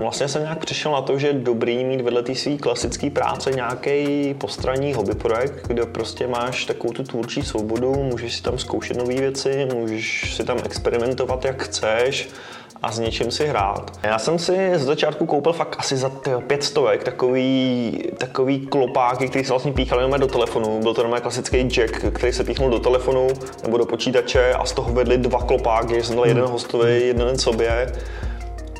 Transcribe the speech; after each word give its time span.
Vlastně 0.00 0.28
jsem 0.28 0.42
nějak 0.42 0.58
přišel 0.58 0.92
na 0.92 1.00
to, 1.00 1.18
že 1.18 1.26
je 1.26 1.32
dobrý 1.32 1.84
mít 1.84 2.00
vedle 2.00 2.22
té 2.22 2.34
své 2.34 2.56
klasické 2.56 3.10
práce 3.10 3.50
nějaký 3.50 4.34
postranní 4.34 4.94
hobby 4.94 5.14
projekt, 5.14 5.66
kde 5.66 5.86
prostě 5.86 6.26
máš 6.26 6.64
takovou 6.64 6.92
tu 6.92 7.02
tvůrčí 7.02 7.42
svobodu, 7.42 7.94
můžeš 7.94 8.36
si 8.36 8.42
tam 8.42 8.58
zkoušet 8.58 8.96
nové 8.96 9.14
věci, 9.14 9.68
můžeš 9.74 10.34
si 10.36 10.44
tam 10.44 10.58
experimentovat, 10.64 11.44
jak 11.44 11.62
chceš 11.62 12.28
a 12.82 12.92
s 12.92 12.98
něčím 12.98 13.30
si 13.30 13.46
hrát. 13.46 13.92
Já 14.02 14.18
jsem 14.18 14.38
si 14.38 14.70
z 14.74 14.82
začátku 14.82 15.26
koupil 15.26 15.52
fakt 15.52 15.76
asi 15.78 15.96
za 15.96 16.10
pět 16.46 16.64
stovek 16.64 17.04
takový, 17.04 18.02
takový 18.18 18.66
klopáky, 18.66 19.28
který 19.28 19.44
se 19.44 19.52
vlastně 19.52 19.72
píchal 19.72 19.98
jenom 20.00 20.20
do 20.20 20.26
telefonu. 20.26 20.80
Byl 20.82 20.94
to 20.94 21.02
jenom 21.02 21.20
klasický 21.20 21.58
jack, 21.58 22.12
který 22.12 22.32
se 22.32 22.44
píchnul 22.44 22.70
do 22.70 22.78
telefonu 22.78 23.28
nebo 23.62 23.78
do 23.78 23.86
počítače 23.86 24.52
a 24.52 24.64
z 24.64 24.72
toho 24.72 24.92
vedli 24.92 25.18
dva 25.18 25.42
klopáky, 25.42 25.94
že 25.94 26.04
jsem 26.04 26.16
dal 26.16 26.26
jeden 26.26 26.44
hostovi, 26.44 27.00
jeden 27.00 27.38
sobě 27.38 27.92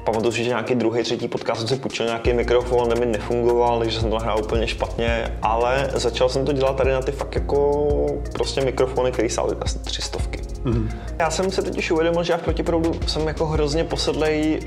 pamatuju 0.05 0.33
si, 0.33 0.45
že 0.45 0.49
nějaký 0.49 0.75
druhý, 0.75 1.03
třetí 1.03 1.29
podcast 1.29 1.61
jsem 1.61 1.69
si 1.69 1.77
půjčil 1.77 2.07
nějaký 2.07 2.33
mikrofon, 2.33 2.89
ten 2.89 3.01
mi 3.01 3.07
nefungoval, 3.07 3.79
takže 3.79 4.01
jsem 4.01 4.11
to 4.11 4.17
nahrál 4.17 4.39
úplně 4.45 4.67
špatně, 4.67 5.39
ale 5.43 5.91
začal 5.95 6.29
jsem 6.29 6.45
to 6.45 6.53
dělat 6.53 6.77
tady 6.77 6.93
na 6.93 7.01
ty 7.01 7.13
fakt 7.13 7.35
jako 7.35 7.87
prostě 8.33 8.61
mikrofony, 8.61 9.13
které 9.13 9.29
stály 9.29 9.57
asi 9.61 9.79
tři 9.79 10.03
stovky. 10.03 10.39
Mm-hmm. 10.65 10.89
Já 11.19 11.31
jsem 11.31 11.51
si 11.51 11.63
totiž 11.63 11.91
uvědomil, 11.91 12.25
že 12.25 12.33
já 12.33 12.39
v 12.39 12.43
protiproudu 12.43 12.95
jsem 13.07 13.29
jako 13.29 13.47
hrozně 13.47 13.85
posedlej 13.85 14.61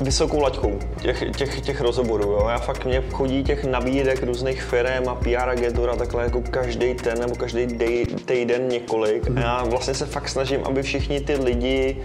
vysokou 0.00 0.40
laťkou 0.40 0.78
těch, 1.02 1.24
těch, 1.36 1.60
těch 1.60 1.80
rozhovorů. 1.80 2.30
Jo. 2.30 2.46
Já 2.50 2.58
fakt 2.58 2.84
mě 2.84 3.02
chodí 3.12 3.44
těch 3.44 3.64
nabídek 3.64 4.22
různých 4.22 4.62
firm 4.62 5.08
a 5.08 5.14
PR 5.14 5.48
agentur 5.48 5.90
a 5.90 5.96
takhle 5.96 6.22
jako 6.24 6.42
každý 6.50 6.94
ten 6.94 7.20
nebo 7.20 7.34
každý 7.34 7.66
týden 8.24 8.68
několik. 8.68 9.30
A 9.36 9.40
já 9.40 9.64
vlastně 9.64 9.94
se 9.94 10.06
fakt 10.06 10.28
snažím, 10.28 10.60
aby 10.64 10.82
všichni 10.82 11.20
ty 11.20 11.34
lidi 11.34 11.96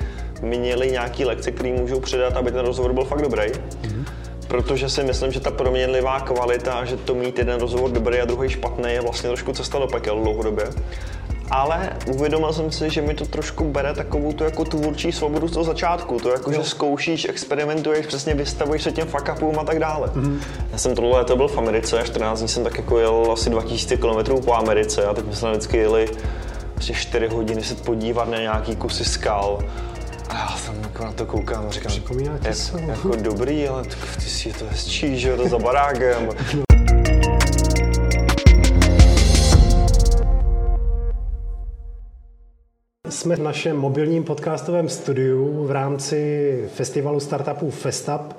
měli 0.41 0.91
nějaký 0.91 1.25
lekce, 1.25 1.51
které 1.51 1.73
můžou 1.73 1.99
předat, 1.99 2.37
aby 2.37 2.51
ten 2.51 2.65
rozhovor 2.65 2.93
byl 2.93 3.05
fakt 3.05 3.21
dobrý. 3.21 3.41
Mm-hmm. 3.41 4.05
Protože 4.47 4.89
si 4.89 5.03
myslím, 5.03 5.31
že 5.31 5.39
ta 5.39 5.51
proměnlivá 5.51 6.19
kvalita, 6.19 6.85
že 6.85 6.97
to 6.97 7.15
mít 7.15 7.37
jeden 7.37 7.59
rozhovor 7.59 7.91
dobrý 7.91 8.19
a 8.19 8.25
druhý 8.25 8.49
špatný, 8.49 8.93
je 8.93 9.01
vlastně 9.01 9.29
trošku 9.29 9.53
cesta 9.53 9.79
do 9.79 9.87
pekel 9.87 10.19
dlouhodobě 10.19 10.65
ale 11.51 11.89
uvědomil 12.07 12.53
jsem 12.53 12.71
si, 12.71 12.89
že 12.89 13.01
mi 13.01 13.13
to 13.13 13.25
trošku 13.25 13.63
bere 13.63 13.93
takovou 13.93 14.33
tu 14.33 14.43
jako 14.43 14.65
tvůrčí 14.65 15.11
svobodu 15.11 15.47
z 15.47 15.51
toho 15.51 15.63
začátku. 15.63 16.19
To 16.19 16.29
jako, 16.29 16.51
jo. 16.51 16.61
že 16.61 16.69
zkoušíš, 16.69 17.29
experimentuješ, 17.29 18.05
přesně 18.05 18.33
vystavuješ 18.33 18.83
se 18.83 18.91
těm 18.91 19.07
fuck 19.07 19.29
a 19.29 19.63
tak 19.65 19.79
dále. 19.79 20.07
Mm-hmm. 20.07 20.39
Já 20.71 20.77
jsem 20.77 20.95
tohle 20.95 21.17
léto 21.17 21.35
byl 21.35 21.47
v 21.47 21.57
Americe, 21.57 22.01
14 22.03 22.39
dní 22.39 22.47
jsem 22.47 22.63
tak 22.63 22.77
jako 22.77 22.99
jel 22.99 23.29
asi 23.33 23.49
2000 23.49 23.97
km 23.97 24.41
po 24.45 24.53
Americe 24.53 25.05
a 25.05 25.13
teď 25.13 25.25
jsme 25.25 25.35
se 25.35 25.51
vždycky 25.51 25.77
jeli 25.77 26.09
asi 26.77 26.93
4 26.93 27.27
hodiny 27.27 27.63
se 27.63 27.75
podívat 27.75 28.29
na 28.29 28.37
nějaký 28.37 28.75
kusy 28.75 29.05
skal. 29.05 29.59
A 30.31 30.37
já 30.37 30.57
jsem 30.57 30.81
jako 30.83 31.03
na 31.03 31.11
to 31.11 31.25
koukám 31.25 31.65
a 31.67 31.71
říkám, 31.71 31.91
Připomíná 31.91 32.39
jak, 32.43 32.87
jako 32.87 33.15
dobrý, 33.15 33.67
ale 33.67 33.83
ty 34.15 34.21
si 34.21 34.53
to 34.53 34.65
hezčí, 34.65 35.19
že 35.19 35.29
jo, 35.29 35.37
to 35.37 35.49
za 35.49 35.59
barákem. 35.59 36.29
Jsme 43.09 43.35
v 43.35 43.39
našem 43.39 43.77
mobilním 43.77 44.23
podcastovém 44.23 44.89
studiu 44.89 45.65
v 45.65 45.71
rámci 45.71 46.63
festivalu 46.73 47.19
startupů 47.19 47.71
Festup, 47.71 48.35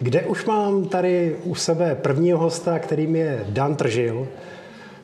kde 0.00 0.22
už 0.22 0.44
mám 0.44 0.84
tady 0.84 1.36
u 1.44 1.54
sebe 1.54 1.94
prvního 1.94 2.38
hosta, 2.38 2.78
kterým 2.78 3.16
je 3.16 3.44
Dan 3.48 3.76
Tržil. 3.76 4.28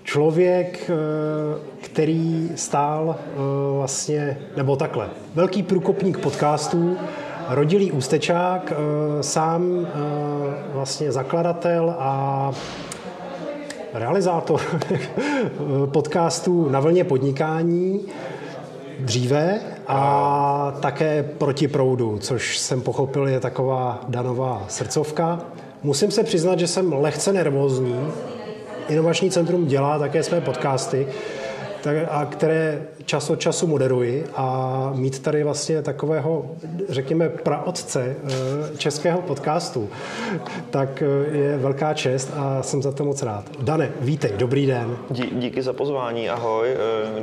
Člověk, 0.08 0.90
eh, 0.90 1.58
který 1.80 2.50
stál 2.54 3.16
eh, 3.18 3.34
vlastně, 3.76 4.38
nebo 4.56 4.76
takhle, 4.76 5.08
velký 5.34 5.62
průkopník 5.62 6.18
podcastů, 6.18 6.96
rodilý 7.48 7.92
ústečák, 7.92 8.72
eh, 8.72 9.22
sám 9.22 9.86
vlastně 10.72 11.12
zakladatel 11.12 11.94
a 11.98 12.52
realizátor 13.94 14.60
podcastů 15.92 16.68
na 16.68 16.80
vlně 16.80 17.04
podnikání 17.04 18.00
dříve 19.00 19.60
a 19.86 20.74
také 20.80 21.22
proti 21.22 21.68
proudu, 21.68 22.18
což 22.18 22.58
jsem 22.58 22.80
pochopil 22.80 23.28
je 23.28 23.40
taková 23.40 24.00
danová 24.08 24.64
srdcovka. 24.68 25.40
Musím 25.82 26.10
se 26.10 26.24
přiznat, 26.24 26.58
že 26.58 26.66
jsem 26.66 26.92
lehce 26.92 27.32
nervózní. 27.32 27.96
Inovační 28.88 29.30
centrum 29.30 29.66
dělá 29.66 29.98
také 29.98 30.22
své 30.22 30.40
podcasty, 30.40 31.06
tak, 31.82 31.96
a 32.10 32.24
které 32.24 32.82
čas 33.04 33.30
od 33.30 33.40
času 33.40 33.66
moderuji 33.66 34.26
a 34.34 34.92
mít 34.94 35.18
tady 35.18 35.44
vlastně 35.44 35.82
takového, 35.82 36.50
řekněme, 36.88 37.28
praotce 37.28 38.16
eh, 38.24 38.76
českého 38.76 39.22
podcastu, 39.22 39.88
tak 40.70 41.02
eh, 41.02 41.36
je 41.36 41.58
velká 41.58 41.94
čest 41.94 42.32
a 42.36 42.62
jsem 42.62 42.82
za 42.82 42.92
to 42.92 43.04
moc 43.04 43.22
rád. 43.22 43.44
Dane, 43.60 43.90
vítej, 44.00 44.32
dobrý 44.36 44.66
den. 44.66 44.96
Dí, 45.10 45.30
díky 45.32 45.62
za 45.62 45.72
pozvání, 45.72 46.28
ahoj, 46.28 46.68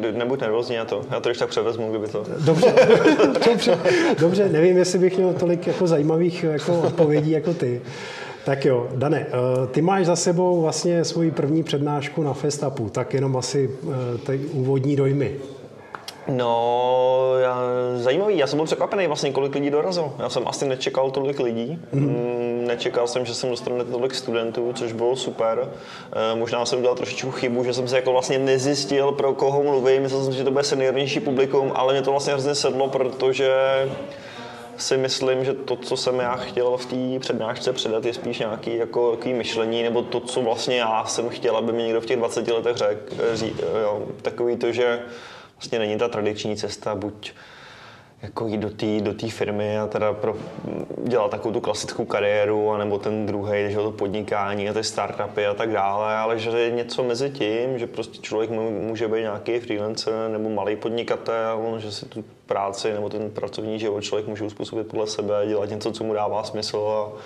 eh, 0.04 0.12
nebuď 0.12 0.42
nervózní 0.42 0.78
na 0.78 0.86
to, 0.86 1.02
já 1.12 1.20
to 1.20 1.30
když 1.30 1.38
tak 1.38 1.50
převezmu, 1.50 1.90
kdyby 1.90 2.08
to... 2.08 2.26
Dobře, 2.46 2.74
dobře, 3.46 3.80
dobře, 4.20 4.50
nevím, 4.50 4.78
jestli 4.78 5.00
bych 5.00 5.18
měl 5.18 5.34
tolik 5.34 5.68
jako 5.68 5.88
zajímavých 5.88 6.44
jako 6.44 6.82
odpovědí 6.82 7.32
jako 7.32 7.54
ty. 7.54 7.82
Tak 8.46 8.66
jo, 8.66 8.88
Dane, 8.96 9.28
eh, 9.28 9.68
ty 9.68 9.82
máš 9.82 10.06
za 10.06 10.16
sebou 10.16 10.62
vlastně 10.62 11.06
svoji 11.06 11.32
první 11.32 11.64
přednášku 11.64 12.24
na 12.24 12.34
Festapu, 12.34 12.90
tak 12.90 13.14
jenom 13.14 13.38
asi 13.38 13.70
eh, 13.84 14.18
ty 14.18 14.38
úvodní 14.38 14.96
dojmy. 14.96 15.36
No, 16.28 17.34
já, 17.40 17.60
zajímavý. 17.96 18.38
Já 18.38 18.48
jsem 18.48 18.58
byl 18.58 18.66
překvapený 18.66 19.08
vlastně, 19.08 19.32
kolik 19.32 19.56
lidí 19.56 19.70
dorazilo. 19.70 20.14
Já 20.20 20.30
jsem 20.30 20.48
asi 20.48 20.68
nečekal 20.68 21.12
tolik 21.12 21.40
lidí. 21.40 21.80
Mm. 21.94 22.64
Nečekal 22.68 23.08
jsem, 23.08 23.26
že 23.26 23.34
jsem 23.34 23.50
dostane 23.50 23.86
tolik 23.86 24.16
studentů, 24.16 24.74
což 24.74 24.94
bylo 24.94 25.16
super. 25.16 25.70
E, 26.34 26.36
možná 26.36 26.66
jsem 26.66 26.80
udělal 26.80 26.96
trošičku 26.96 27.32
chybu, 27.32 27.64
že 27.64 27.74
jsem 27.74 27.88
se 27.88 27.96
jako 27.96 28.12
vlastně 28.12 28.40
nezjistil, 28.40 29.12
pro 29.12 29.34
koho 29.34 29.64
mluvím. 29.64 30.02
Myslel 30.02 30.24
jsem, 30.24 30.34
že 30.34 30.44
to 30.44 30.52
bude 30.52 30.64
seniornější 30.64 31.20
publikum, 31.20 31.72
ale 31.76 31.94
mě 31.94 32.02
to 32.02 32.12
vlastně 32.12 32.34
hrozně 32.34 32.56
sedlo, 32.56 32.88
protože 32.88 33.52
si 34.78 34.98
myslím, 34.98 35.46
že 35.46 35.54
to, 35.54 35.76
co 35.76 35.98
jsem 35.98 36.20
já 36.20 36.36
chtěl 36.36 36.78
v 36.78 36.86
té 36.86 37.20
přednášce 37.20 37.74
předat, 37.74 38.06
je 38.06 38.14
spíš 38.14 38.40
nějaký 38.40 38.76
jako, 38.76 39.16
takový 39.16 39.34
myšlení, 39.34 39.84
nebo 39.84 40.02
to, 40.02 40.20
co 40.20 40.42
vlastně 40.42 40.78
já 40.78 41.06
jsem 41.06 41.30
chtěl, 41.30 41.58
aby 41.58 41.72
mi 41.72 41.84
někdo 41.84 42.02
v 42.02 42.06
těch 42.06 42.18
20 42.18 42.48
letech 42.48 42.78
řekl. 42.78 43.16
Jo, 43.82 44.08
takový 44.22 44.56
to, 44.56 44.72
že 44.72 45.00
vlastně 45.56 45.80
není 45.80 45.98
ta 45.98 46.08
tradiční 46.08 46.58
cesta, 46.58 46.96
buď 46.96 47.34
jako 48.26 48.48
jít 48.48 48.58
do 48.58 48.70
té 48.70 49.02
do 49.02 49.14
firmy 49.30 49.80
a 49.80 49.88
teda 49.88 50.14
pro, 50.14 50.36
dělat 51.04 51.32
takovou 51.32 51.54
tu 51.54 51.62
klasickou 51.62 52.06
kariéru, 52.06 52.72
anebo 52.72 53.00
ten 53.00 53.26
druhý, 53.26 53.66
že 53.70 53.76
to 53.76 53.92
podnikání 53.92 54.70
a 54.70 54.74
ty 54.74 54.84
startupy 54.84 55.46
a 55.46 55.54
tak 55.54 55.72
dále, 55.72 56.16
ale 56.16 56.40
že 56.40 56.50
je 56.50 56.72
něco 56.72 57.04
mezi 57.04 57.30
tím, 57.30 57.80
že 57.80 57.88
prostě 57.88 58.22
člověk 58.22 58.50
může 58.50 59.08
být 59.08 59.22
nějaký 59.22 59.60
freelancer 59.60 60.30
nebo 60.32 60.50
malý 60.50 60.76
podnikatel, 60.76 61.76
že 61.78 61.92
si 61.92 62.06
tu 62.06 62.24
práci 62.46 62.94
nebo 62.94 63.10
ten 63.10 63.32
pracovní 63.32 63.80
život 63.80 64.02
člověk 64.02 64.28
může 64.28 64.44
uspůsobit 64.44 64.88
podle 64.88 65.08
sebe, 65.08 65.48
dělat 65.48 65.70
něco, 65.70 65.92
co 65.92 66.04
mu 66.04 66.14
dává 66.14 66.44
smysl 66.44 66.78
a, 66.78 67.20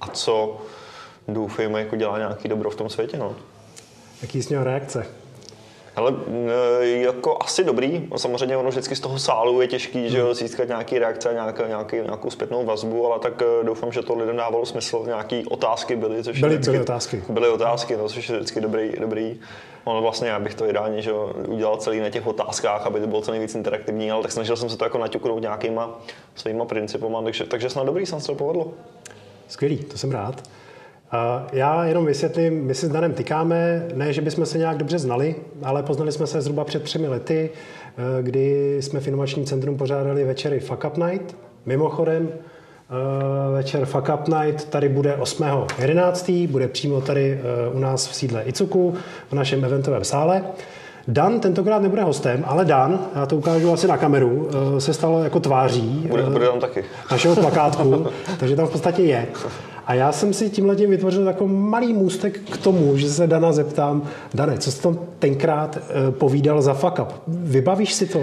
a 0.00 0.08
co 0.08 0.60
doufejme, 1.28 1.80
jako 1.80 1.96
dělá 1.96 2.18
nějaký 2.18 2.48
dobro 2.48 2.70
v 2.70 2.76
tom 2.76 2.88
světě. 2.88 3.18
No. 3.18 3.36
Jaký 4.22 4.42
jsi 4.42 4.48
měl 4.48 4.64
reakce? 4.64 5.06
Ale 5.96 6.14
e, 6.80 6.86
jako 6.86 7.36
asi 7.40 7.64
dobrý, 7.64 8.08
samozřejmě 8.16 8.56
ono 8.56 8.70
vždycky 8.70 8.96
z 8.96 9.00
toho 9.00 9.18
sálu 9.18 9.60
je 9.60 9.68
těžký, 9.68 10.10
že 10.10 10.18
jo, 10.18 10.34
získat 10.34 10.68
nějaký 10.68 10.98
reakce, 10.98 11.32
nějaký, 11.32 11.62
nějaký, 11.68 11.96
nějakou 11.96 12.30
zpětnou 12.30 12.64
vazbu, 12.64 13.06
ale 13.06 13.18
tak 13.18 13.42
e, 13.42 13.64
doufám, 13.64 13.92
že 13.92 14.02
to 14.02 14.14
lidem 14.14 14.36
dávalo 14.36 14.66
smysl. 14.66 15.02
Nějaký 15.06 15.46
otázky 15.46 15.96
byly, 15.96 16.24
což 16.24 16.40
byly, 16.40 16.54
vždycky, 16.54 16.70
byly 16.70 16.82
otázky. 16.82 17.22
Byly 17.28 17.48
otázky, 17.48 17.96
no, 17.96 18.08
což 18.08 18.28
je 18.28 18.36
vždycky 18.36 18.60
dobrý, 18.60 18.92
dobrý. 19.00 19.40
Ono 19.84 20.02
vlastně, 20.02 20.28
já 20.28 20.38
bych 20.38 20.54
to 20.54 20.68
ideálně 20.68 21.02
že 21.02 21.12
udělal 21.46 21.76
celý 21.76 22.00
na 22.00 22.10
těch 22.10 22.26
otázkách, 22.26 22.86
aby 22.86 23.00
to 23.00 23.06
bylo 23.06 23.22
co 23.22 23.30
nejvíc 23.30 23.54
interaktivní, 23.54 24.10
ale 24.10 24.22
tak 24.22 24.32
snažil 24.32 24.56
jsem 24.56 24.68
se 24.68 24.76
to 24.76 24.84
jako 24.84 24.98
naťuknout 24.98 25.42
nějakýma 25.42 25.98
svýma 26.34 26.64
principama, 26.64 27.22
takže, 27.22 27.44
takže 27.44 27.70
snad 27.70 27.84
dobrý, 27.84 28.06
snad 28.06 28.20
se 28.20 28.26
to 28.26 28.34
povedlo. 28.34 28.72
Skvělý, 29.48 29.76
to 29.76 29.98
jsem 29.98 30.10
rád. 30.10 30.42
Já 31.52 31.84
jenom 31.84 32.06
vysvětlím, 32.06 32.64
my 32.64 32.74
si 32.74 32.86
s 32.86 32.88
Danem 32.88 33.12
tykáme, 33.12 33.86
ne, 33.94 34.12
že 34.12 34.20
bychom 34.20 34.46
se 34.46 34.58
nějak 34.58 34.76
dobře 34.76 34.98
znali, 34.98 35.34
ale 35.62 35.82
poznali 35.82 36.12
jsme 36.12 36.26
se 36.26 36.40
zhruba 36.40 36.64
před 36.64 36.82
třemi 36.82 37.08
lety, 37.08 37.50
eh, 37.50 38.22
kdy 38.22 38.76
jsme 38.80 39.00
v 39.00 39.08
Inovačním 39.08 39.46
centrum 39.46 39.76
pořádali 39.76 40.24
večery 40.24 40.60
Fuck 40.60 40.84
Up 40.84 40.96
Night. 40.96 41.36
Mimochodem, 41.66 42.28
eh, 42.28 43.52
večer 43.52 43.86
Fuck 43.86 44.10
Up 44.14 44.28
Night 44.28 44.64
tady 44.64 44.88
bude 44.88 45.16
8.11. 45.16 46.46
bude 46.46 46.68
přímo 46.68 47.00
tady 47.00 47.40
eh, 47.40 47.70
u 47.72 47.78
nás 47.78 48.08
v 48.08 48.14
sídle 48.14 48.42
Icuku, 48.42 48.94
v 49.30 49.32
našem 49.32 49.64
eventovém 49.64 50.04
sále. 50.04 50.42
Dan 51.08 51.40
tentokrát 51.40 51.82
nebude 51.82 52.02
hostem, 52.02 52.44
ale 52.46 52.64
Dan, 52.64 53.06
já 53.14 53.26
to 53.26 53.36
ukážu 53.36 53.72
asi 53.72 53.88
na 53.88 53.96
kameru, 53.96 54.48
se 54.78 54.94
stalo 54.94 55.24
jako 55.24 55.40
tváří 55.40 56.06
bude, 56.10 56.22
bude 56.22 56.46
tam 56.46 56.60
taky. 56.60 56.84
našeho 57.10 57.36
plakátku, 57.36 58.06
takže 58.38 58.56
tam 58.56 58.66
v 58.66 58.70
podstatě 58.70 59.02
je. 59.02 59.26
A 59.90 59.94
já 59.94 60.12
jsem 60.12 60.32
si 60.32 60.50
tímhle 60.50 60.76
tím 60.76 60.90
vytvořil 60.90 61.24
takový 61.24 61.52
malý 61.52 61.92
můstek 61.92 62.40
k 62.50 62.56
tomu, 62.56 62.96
že 62.96 63.10
se 63.10 63.26
Dana 63.26 63.52
zeptám, 63.52 64.02
Dane, 64.34 64.58
co 64.58 64.72
jsi 64.72 64.82
tam 64.82 64.98
tenkrát 65.18 65.78
eh, 65.78 66.10
povídal 66.10 66.62
za 66.62 66.74
fuck 66.74 66.98
up? 66.98 67.08
Vybavíš 67.26 67.94
si 67.94 68.06
to? 68.06 68.18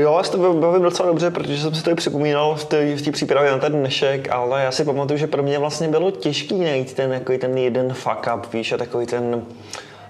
Jo, 0.00 0.16
já 0.16 0.22
si 0.22 0.30
to 0.30 0.54
bavím 0.54 0.82
docela 0.82 1.08
dobře, 1.08 1.30
protože 1.30 1.62
jsem 1.62 1.74
si 1.74 1.82
to 1.82 1.90
i 1.90 1.94
připomínal 1.94 2.54
v 2.54 2.64
té, 2.64 2.96
v 2.96 3.02
té 3.02 3.10
přípravě 3.10 3.50
na 3.50 3.58
ten 3.58 3.72
dnešek, 3.72 4.28
ale 4.30 4.62
já 4.62 4.72
si 4.72 4.84
pamatuju, 4.84 5.18
že 5.18 5.26
pro 5.26 5.42
mě 5.42 5.58
vlastně 5.58 5.88
bylo 5.88 6.10
těžký 6.10 6.58
najít 6.60 6.94
ten, 6.94 7.12
jako 7.12 7.38
ten 7.38 7.58
jeden 7.58 7.94
fuck 7.94 8.28
up, 8.36 8.52
víš, 8.52 8.72
a 8.72 8.76
takový 8.76 9.06
ten, 9.06 9.42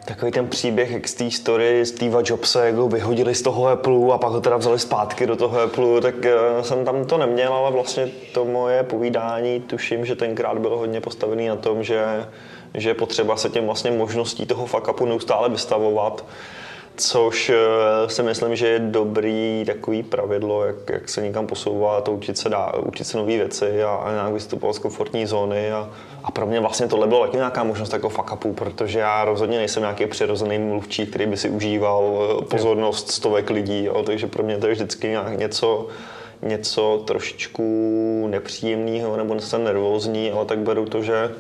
takový 0.08 0.32
ten 0.32 0.48
příběh, 0.48 0.90
jak 0.90 1.08
z 1.08 1.14
té 1.14 1.30
story 1.30 1.86
Steve 1.86 2.22
Jobse, 2.24 2.66
jak 2.66 2.74
ho 2.74 2.88
vyhodili 2.88 3.34
z 3.34 3.42
toho 3.42 3.66
Apple 3.66 4.14
a 4.14 4.18
pak 4.18 4.32
ho 4.32 4.40
teda 4.40 4.56
vzali 4.56 4.78
zpátky 4.78 5.26
do 5.26 5.36
toho 5.36 5.60
Apple, 5.60 6.00
tak 6.00 6.14
uh, 6.14 6.62
jsem 6.62 6.84
tam 6.84 7.04
to 7.04 7.18
neměl, 7.18 7.52
ale 7.52 7.70
vlastně 7.70 8.08
to 8.32 8.44
moje 8.44 8.82
povídání, 8.82 9.60
tuším, 9.60 10.06
že 10.06 10.16
tenkrát 10.16 10.58
bylo 10.58 10.78
hodně 10.78 11.00
postavený 11.00 11.48
na 11.48 11.56
tom, 11.56 11.82
že, 11.82 12.26
že 12.74 12.90
je 12.90 12.94
potřeba 12.94 13.36
se 13.36 13.48
těm 13.48 13.66
vlastně 13.66 13.90
možností 13.90 14.46
toho 14.46 14.66
fuck 14.66 15.00
neustále 15.00 15.48
vystavovat 15.48 16.24
což 17.00 17.50
eh, 17.50 18.08
si 18.08 18.22
myslím, 18.22 18.56
že 18.56 18.68
je 18.68 18.78
dobrý 18.78 19.62
takový 19.66 20.02
pravidlo, 20.02 20.64
jak, 20.64 20.76
jak 20.90 21.08
se 21.08 21.22
někam 21.22 21.46
posouvat, 21.46 22.08
učit 22.08 22.38
se, 22.38 22.48
dá, 22.48 22.72
učit 22.74 23.04
se 23.04 23.18
nové 23.18 23.36
věci 23.36 23.82
a, 23.82 23.90
a 23.90 24.12
nějak 24.12 24.32
vystupovat 24.32 24.76
z 24.76 24.78
komfortní 24.78 25.26
zóny 25.26 25.72
a, 25.72 25.90
a 26.24 26.30
pro 26.30 26.46
mě 26.46 26.60
vlastně 26.60 26.88
tohle 26.88 27.06
bylo 27.06 27.32
nějaká 27.32 27.64
možnost 27.64 27.92
jako 27.92 28.08
fuck 28.08 28.32
upu, 28.32 28.52
protože 28.52 28.98
já 28.98 29.24
rozhodně 29.24 29.58
nejsem 29.58 29.82
nějaký 29.82 30.06
přirozený 30.06 30.58
mluvčí, 30.58 31.06
který 31.06 31.26
by 31.26 31.36
si 31.36 31.50
užíval 31.50 32.18
eh, 32.40 32.44
pozornost 32.44 33.10
stovek 33.10 33.50
lidí, 33.50 33.84
jo, 33.84 34.02
takže 34.02 34.26
pro 34.26 34.42
mě 34.42 34.58
to 34.58 34.66
je 34.66 34.72
vždycky 34.72 35.08
nějak 35.08 35.38
něco, 35.38 35.86
něco 36.42 37.02
trošičku 37.06 38.26
nepříjemného 38.30 39.16
nebo 39.16 39.40
jsem 39.40 39.64
nervózní, 39.64 40.30
ale 40.30 40.44
tak 40.44 40.58
beru 40.58 40.86
to, 40.86 41.02
že 41.02 41.30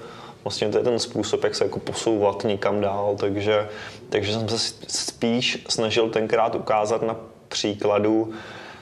vlastně 0.44 0.68
to 0.68 0.78
je 0.78 0.84
ten 0.84 0.98
způsob, 0.98 1.44
jak 1.44 1.54
se 1.54 1.64
jako 1.64 1.78
posouvat 1.78 2.44
někam 2.44 2.80
dál, 2.80 3.16
takže, 3.20 3.68
takže 4.08 4.32
jsem 4.32 4.48
se 4.48 4.74
spíš 4.88 5.64
snažil 5.68 6.10
tenkrát 6.10 6.54
ukázat 6.54 7.02
na 7.02 7.16
příkladu 7.48 8.32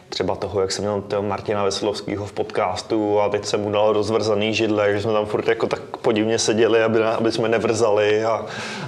třeba 0.09 0.35
toho, 0.35 0.61
jak 0.61 0.73
jsem 0.73 0.85
měl 0.85 1.01
toho 1.01 1.23
Martina 1.23 1.65
Veselovského 1.65 2.27
v 2.27 2.33
podcastu 2.33 3.21
a 3.21 3.29
teď 3.29 3.45
jsem 3.45 3.61
mu 3.61 3.71
dal 3.71 3.93
rozvrzaný 3.93 4.55
židle, 4.55 4.93
že 4.93 5.03
jsme 5.03 5.13
tam 5.13 5.27
furt 5.27 5.49
jako 5.49 5.67
tak 5.67 5.81
podivně 5.97 6.39
seděli, 6.39 6.83
aby, 6.83 7.05
aby 7.05 7.33
jsme 7.33 7.49
nevrzali 7.49 8.25
a, 8.25 8.47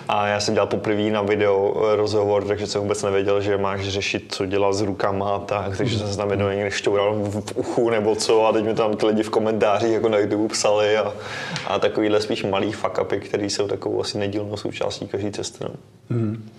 a 0.09 0.26
já 0.26 0.41
jsem 0.41 0.55
dělal 0.55 0.67
poprvé 0.67 1.03
na 1.11 1.23
video 1.23 1.75
rozhovor, 1.97 2.44
takže 2.44 2.67
jsem 2.67 2.81
vůbec 2.81 3.03
nevěděl, 3.03 3.41
že 3.41 3.59
máš 3.59 3.88
řešit, 3.88 4.35
co 4.35 4.47
dělat 4.47 4.73
s 4.73 4.82
rukama 4.82 5.35
a 5.35 5.38
tak, 5.38 5.76
takže 5.76 5.99
jsem 5.99 6.09
se 6.09 6.17
tam 6.17 6.31
jednou 6.31 6.49
někde 6.49 6.70
šťoural 6.70 7.15
v, 7.15 7.56
uchu 7.56 7.91
nebo 7.91 8.17
co 8.17 8.47
a 8.47 8.53
teď 8.53 8.64
mi 8.64 8.75
tam 8.75 8.97
ty 8.97 9.06
lidi 9.06 9.23
v 9.23 9.31
komentářích 9.31 9.93
jako 9.93 10.09
na 10.09 10.19
YouTube 10.19 10.49
psali 10.49 10.97
a, 10.97 11.12
a 11.67 11.79
takovýhle 11.79 12.21
spíš 12.21 12.44
malý 12.44 12.73
fuck 12.73 12.99
upy, 13.03 13.21
které 13.21 13.44
jsou 13.44 13.69
takovou 13.69 14.00
asi 14.00 14.19
nedílnou 14.19 14.56
součástí 14.56 15.09
každé 15.09 15.31
cesty. 15.31 15.64
No. 15.64 15.71
Mm. 16.09 16.50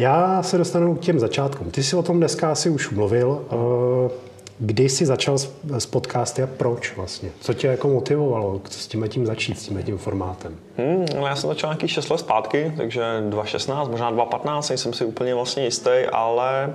Já 0.00 0.42
se 0.42 0.58
dostanu 0.58 0.94
k 0.94 1.00
těm 1.00 1.20
začátkům. 1.20 1.70
Ty 1.70 1.82
jsi 1.82 1.96
o 1.96 2.02
tom 2.02 2.16
dneska 2.16 2.52
asi 2.52 2.70
už 2.70 2.90
mluvil. 2.90 3.44
Eh, 3.52 4.10
kdy 4.58 4.88
jsi 4.88 5.06
začal 5.06 5.38
s 5.78 5.86
podcasty 5.86 6.42
a 6.42 6.46
proč 6.46 6.96
vlastně? 6.96 7.30
Co 7.40 7.54
tě 7.54 7.66
jako 7.66 7.88
motivovalo 7.88 8.60
s 8.70 8.86
tím 8.86 9.08
tím 9.08 9.26
začít, 9.26 9.58
s 9.58 9.62
tím 9.62 9.82
tím 9.82 9.98
formátem? 9.98 10.56
Hmm, 10.76 11.06
já 11.26 11.36
jsem 11.36 11.48
začal 11.48 11.70
nějakých 11.70 11.90
6 11.90 12.10
let 12.10 12.18
zpátky, 12.18 12.72
takže 12.76 13.02
2016, 13.28 13.88
možná 13.88 14.10
2015, 14.10 14.68
nejsem 14.68 14.92
si 14.92 15.04
úplně 15.04 15.34
vlastně 15.34 15.64
jistý, 15.64 15.90
ale 16.12 16.74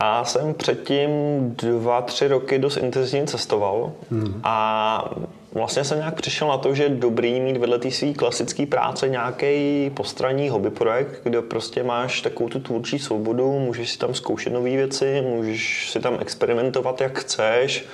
já 0.00 0.24
jsem 0.24 0.54
předtím 0.54 1.10
dva, 1.56 2.02
tři 2.02 2.28
roky 2.28 2.58
dost 2.58 2.76
intenzivně 2.76 3.26
cestoval 3.26 3.92
hmm. 4.10 4.40
a 4.44 5.10
vlastně 5.52 5.84
jsem 5.84 5.98
nějak 5.98 6.14
přišel 6.14 6.48
na 6.48 6.58
to, 6.58 6.74
že 6.74 6.82
je 6.82 6.88
dobrý 6.88 7.40
mít 7.40 7.56
vedle 7.56 7.78
té 7.78 7.90
své 7.90 8.12
klasické 8.12 8.66
práce 8.66 9.08
nějaký 9.08 9.90
postranní 9.90 10.48
hobby 10.48 10.70
projekt, 10.70 11.20
kde 11.22 11.42
prostě 11.42 11.82
máš 11.82 12.20
takovou 12.20 12.48
tu 12.48 12.60
tvůrčí 12.60 12.98
svobodu, 12.98 13.58
můžeš 13.58 13.90
si 13.90 13.98
tam 13.98 14.14
zkoušet 14.14 14.52
nové 14.52 14.70
věci, 14.70 15.20
můžeš 15.20 15.90
si 15.90 16.00
tam 16.00 16.16
experimentovat, 16.20 17.00
jak 17.00 17.18
chceš 17.18 17.86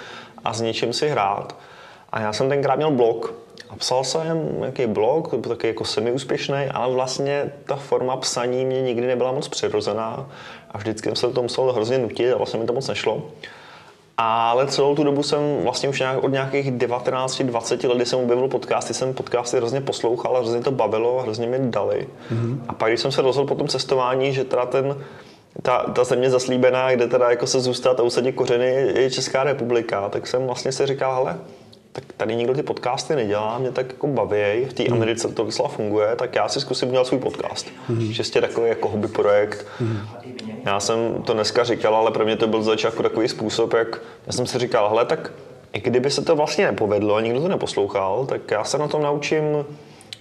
a 0.44 0.52
s 0.52 0.60
něčím 0.60 0.92
si 0.92 1.08
hrát. 1.08 1.56
A 2.12 2.20
já 2.20 2.32
jsem 2.32 2.48
tenkrát 2.48 2.76
měl 2.76 2.90
blog 2.90 3.34
a 3.70 3.76
psal 3.76 4.04
jsem 4.04 4.60
nějaký 4.60 4.86
blog, 4.86 5.30
to 5.30 5.38
byl 5.38 5.50
taky 5.56 5.66
jako 5.66 5.84
semi-úspěšný, 5.84 6.66
ale 6.70 6.94
vlastně 6.94 7.52
ta 7.66 7.76
forma 7.76 8.16
psaní 8.16 8.64
mě 8.64 8.82
nikdy 8.82 9.06
nebyla 9.06 9.32
moc 9.32 9.48
přirozená 9.48 10.30
a 10.70 10.78
vždycky 10.78 11.08
jsem 11.08 11.16
se 11.16 11.30
to 11.30 11.42
musel 11.42 11.72
hrozně 11.72 11.98
nutit 11.98 12.32
a 12.32 12.36
vlastně 12.36 12.60
mi 12.60 12.66
to 12.66 12.72
moc 12.72 12.88
nešlo. 12.88 13.22
Ale 14.18 14.66
celou 14.66 14.94
tu 14.94 15.04
dobu 15.04 15.22
jsem 15.22 15.40
vlastně 15.62 15.88
už 15.88 16.00
nějak, 16.00 16.24
od 16.24 16.32
nějakých 16.32 16.72
19-20 16.72 17.88
let, 17.88 17.96
kdy 17.96 18.06
jsem 18.06 18.18
objevil 18.18 18.48
podcasty, 18.48 18.94
jsem 18.94 19.14
podcasty 19.14 19.56
hrozně 19.56 19.80
poslouchal 19.80 20.36
a 20.36 20.40
hrozně 20.40 20.60
to 20.60 20.70
bavilo 20.70 21.18
a 21.18 21.22
hrozně 21.22 21.46
mi 21.46 21.58
dali. 21.60 22.08
Mm-hmm. 22.32 22.58
A 22.68 22.72
pak, 22.72 22.90
když 22.90 23.00
jsem 23.00 23.12
se 23.12 23.22
rozhodl 23.22 23.48
po 23.48 23.54
tom 23.54 23.68
cestování, 23.68 24.32
že 24.32 24.44
teda 24.44 24.66
ten, 24.66 24.96
ta, 25.62 25.78
ta 25.78 26.04
země 26.04 26.30
zaslíbená, 26.30 26.92
kde 26.92 27.06
teda 27.06 27.30
jako 27.30 27.46
se 27.46 27.60
zůstat 27.60 28.00
a 28.00 28.02
usadit 28.02 28.32
kořeny, 28.32 28.92
je 28.94 29.10
Česká 29.10 29.44
republika, 29.44 30.08
tak 30.08 30.26
jsem 30.26 30.46
vlastně 30.46 30.72
si 30.72 30.86
říkal, 30.86 31.14
hele, 31.14 31.38
tak 31.96 32.04
tady 32.16 32.36
nikdo 32.36 32.54
ty 32.54 32.62
podcasty 32.62 33.16
nedělá, 33.16 33.58
mě 33.58 33.72
tak 33.72 33.86
jako 33.88 34.06
baví, 34.06 34.64
v 34.64 34.72
té 34.72 34.82
hmm. 34.82 34.92
Americe 34.92 35.28
to 35.28 35.44
vysla 35.44 35.68
funguje, 35.68 36.16
tak 36.16 36.34
já 36.34 36.48
si 36.48 36.60
zkusím 36.60 36.88
udělat 36.88 37.06
svůj 37.06 37.20
podcast. 37.20 37.66
Mm. 37.88 38.12
Čistě 38.14 38.40
takový 38.40 38.68
jako 38.68 38.88
hobby 38.88 39.08
projekt. 39.08 39.66
Mm. 39.80 40.00
Já 40.64 40.80
jsem 40.80 41.22
to 41.22 41.34
dneska 41.34 41.64
říkal, 41.64 41.96
ale 41.96 42.10
pro 42.10 42.24
mě 42.24 42.36
to 42.36 42.46
byl 42.46 42.62
začátku 42.62 43.02
takový 43.02 43.28
způsob, 43.28 43.72
jak 43.72 44.00
já 44.26 44.32
jsem 44.32 44.46
si 44.46 44.58
říkal, 44.58 44.88
hele, 44.88 45.04
tak 45.04 45.32
i 45.72 45.80
kdyby 45.80 46.10
se 46.10 46.22
to 46.22 46.36
vlastně 46.36 46.66
nepovedlo 46.66 47.14
a 47.14 47.20
nikdo 47.20 47.40
to 47.40 47.48
neposlouchal, 47.48 48.26
tak 48.26 48.50
já 48.50 48.64
se 48.64 48.78
na 48.78 48.88
tom 48.88 49.02
naučím 49.02 49.42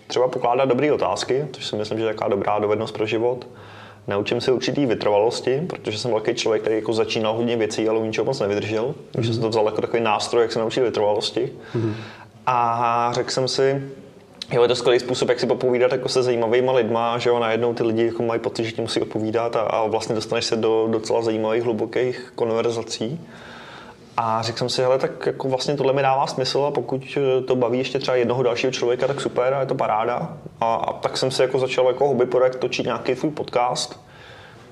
třeba 0.08 0.28
pokládat 0.28 0.66
dobré 0.66 0.94
otázky, 0.94 1.48
což 1.52 1.66
si 1.66 1.76
myslím, 1.76 1.98
že 1.98 2.04
je 2.04 2.14
taková 2.14 2.30
dobrá 2.30 2.60
dovednost 2.60 2.94
pro 2.94 3.06
život. 3.06 3.48
Naučím 4.08 4.42
se 4.42 4.52
určitý 4.52 4.86
vytrvalosti, 4.86 5.62
protože 5.68 5.98
jsem 5.98 6.12
velký 6.12 6.34
člověk, 6.34 6.62
který 6.62 6.76
jako 6.76 6.94
začínal 6.94 7.34
hodně 7.34 7.58
věcí, 7.58 7.90
ale 7.90 8.00
ničeho 8.00 8.26
moc 8.26 8.40
nevydržel. 8.40 8.86
Mm-hmm. 8.86 9.12
Takže 9.12 9.34
jsem 9.34 9.42
to 9.42 9.50
vzal 9.50 9.66
jako 9.66 9.82
takový 9.82 10.04
nástroj, 10.04 10.42
jak 10.42 10.52
se 10.52 10.60
naučit 10.60 10.82
vytrvalosti. 10.82 11.50
Mm-hmm. 11.76 11.94
A 12.46 13.12
řekl 13.14 13.30
jsem 13.30 13.48
si, 13.48 13.82
Jo, 14.52 14.62
je 14.62 14.68
to 14.68 14.76
skvělý 14.76 15.00
způsob, 15.00 15.30
jak 15.30 15.40
si 15.40 15.48
popovídat 15.48 15.92
jako 15.92 16.10
se 16.10 16.24
zajímavými 16.24 16.72
lidma, 16.72 17.18
že 17.18 17.30
jo, 17.30 17.40
najednou 17.40 17.74
ty 17.74 17.84
lidi 17.84 18.06
jako 18.06 18.24
mají 18.24 18.40
pocit, 18.40 18.64
že 18.64 18.72
ti 18.72 18.82
musí 18.82 19.02
odpovídat 19.02 19.56
a, 19.56 19.60
a 19.62 19.88
vlastně 19.88 20.16
dostaneš 20.16 20.46
se 20.46 20.56
do 20.56 20.88
docela 20.92 21.22
zajímavých, 21.22 21.64
hlubokých 21.64 22.32
konverzací. 22.36 23.20
A 24.18 24.42
řekl 24.42 24.58
jsem 24.58 24.70
si, 24.70 24.82
hele, 24.82 25.00
tak 25.00 25.26
jako 25.26 25.50
vlastně 25.50 25.78
tohle 25.78 25.94
mi 25.94 26.02
dává 26.02 26.28
smysl 26.28 26.66
a 26.68 26.72
pokud 26.72 27.18
to 27.48 27.56
baví 27.56 27.78
ještě 27.78 28.00
třeba 28.00 28.16
jednoho 28.16 28.44
dalšího 28.44 28.72
člověka, 28.72 29.08
tak 29.08 29.22
super 29.22 29.54
a 29.54 29.60
je 29.60 29.66
to 29.66 29.76
paráda. 29.76 30.38
A, 30.62 30.76
a 30.76 30.94
tak 30.94 31.18
jsem 31.18 31.32
si 31.32 31.42
jako 31.42 31.60
začal 31.60 31.88
jako 31.88 32.08
hobby 32.08 32.26
projekt 32.26 32.56
točit 32.56 32.86
nějaký 32.86 33.16
svůj 33.16 33.32
podcast, 33.32 34.00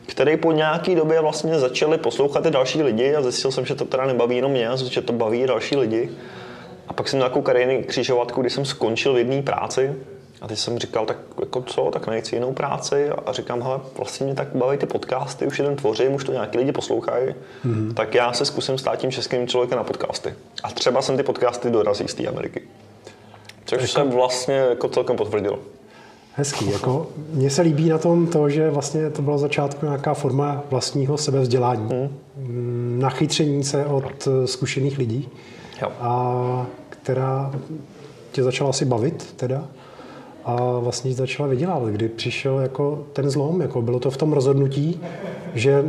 který 0.06 0.38
po 0.38 0.52
nějaký 0.52 0.96
době 0.96 1.22
vlastně 1.22 1.60
začali 1.60 1.98
poslouchat 1.98 2.46
i 2.46 2.52
další 2.52 2.84
lidi 2.84 3.16
a 3.16 3.22
zjistil 3.22 3.52
jsem, 3.52 3.66
že 3.66 3.76
to 3.76 3.86
teda 3.86 4.06
nebaví 4.06 4.36
jenom 4.36 4.52
mě, 4.52 4.70
že 4.76 5.02
to 5.02 5.14
baví 5.14 5.46
další 5.48 5.76
lidi. 5.76 6.10
A 6.88 6.94
pak 6.94 7.08
jsem 7.08 7.18
měl 7.18 7.30
takovou 7.30 7.44
kariérní 7.44 7.84
křižovatku, 7.84 8.42
kdy 8.42 8.50
jsem 8.50 8.66
skončil 8.66 9.14
v 9.14 9.18
jedné 9.18 9.42
práci 9.42 9.96
a 10.44 10.48
teď 10.48 10.60
jsem 10.60 10.80
říkal, 10.80 11.06
tak 11.06 11.18
jako 11.40 11.62
co, 11.62 11.90
tak 11.94 12.08
najít 12.08 12.34
jinou 12.34 12.54
práci 12.54 13.10
a 13.26 13.32
říkám, 13.32 13.62
hele, 13.62 13.80
vlastně 13.98 14.26
mě 14.26 14.36
tak 14.36 14.48
baví 14.56 14.78
ty 14.78 14.86
podcasty, 14.86 15.48
už 15.48 15.60
jeden 15.60 15.76
tvořím, 15.76 16.14
už 16.14 16.24
to 16.24 16.32
nějaký 16.32 16.58
lidi 16.58 16.72
poslouchají, 16.72 17.36
mm-hmm. 17.66 17.94
tak 17.94 18.16
já 18.16 18.34
se 18.34 18.46
zkusím 18.46 18.78
stát 18.78 18.96
tím 18.96 19.12
českým 19.12 19.48
člověkem 19.48 19.78
na 19.78 19.84
podcasty. 19.84 20.34
A 20.64 20.72
třeba 20.72 21.02
jsem 21.02 21.18
ty 21.18 21.24
podcasty 21.24 21.70
dorazí 21.70 22.08
z 22.08 22.14
té 22.14 22.28
Ameriky. 22.28 22.62
Což 23.66 23.82
jako... 23.82 23.88
jsem 23.88 24.10
vlastně 24.10 24.56
jako 24.56 24.88
celkem 24.88 25.16
potvrdil. 25.16 25.60
Hezký. 26.36 26.72
Jako, 26.72 27.08
mně 27.34 27.50
se 27.50 27.62
líbí 27.62 27.90
na 27.90 27.98
tom 27.98 28.28
to, 28.28 28.50
že 28.50 28.70
vlastně 28.70 29.10
to 29.10 29.22
byla 29.22 29.38
začátku 29.38 29.86
nějaká 29.86 30.14
forma 30.14 30.64
vlastního 30.70 31.18
sebevzdělání. 31.18 31.90
Hmm. 32.38 33.00
Nachytření 33.00 33.64
se 33.64 33.86
od 33.86 34.28
zkušených 34.46 34.98
lidí. 34.98 35.30
Jo. 35.82 35.92
A 36.00 36.66
která 36.90 37.52
tě 38.32 38.44
začala 38.44 38.70
asi 38.70 38.86
bavit 38.86 39.34
teda 39.34 39.68
a 40.46 40.80
vlastně 40.80 41.14
začala 41.14 41.50
vydělávat, 41.50 41.90
kdy 41.90 42.10
přišel 42.10 42.60
jako 42.60 43.06
ten 43.14 43.30
zlom, 43.30 43.62
jako 43.62 43.82
bylo 43.82 44.00
to 44.00 44.12
v 44.12 44.18
tom 44.18 44.34
rozhodnutí, 44.34 45.02
že 45.54 45.84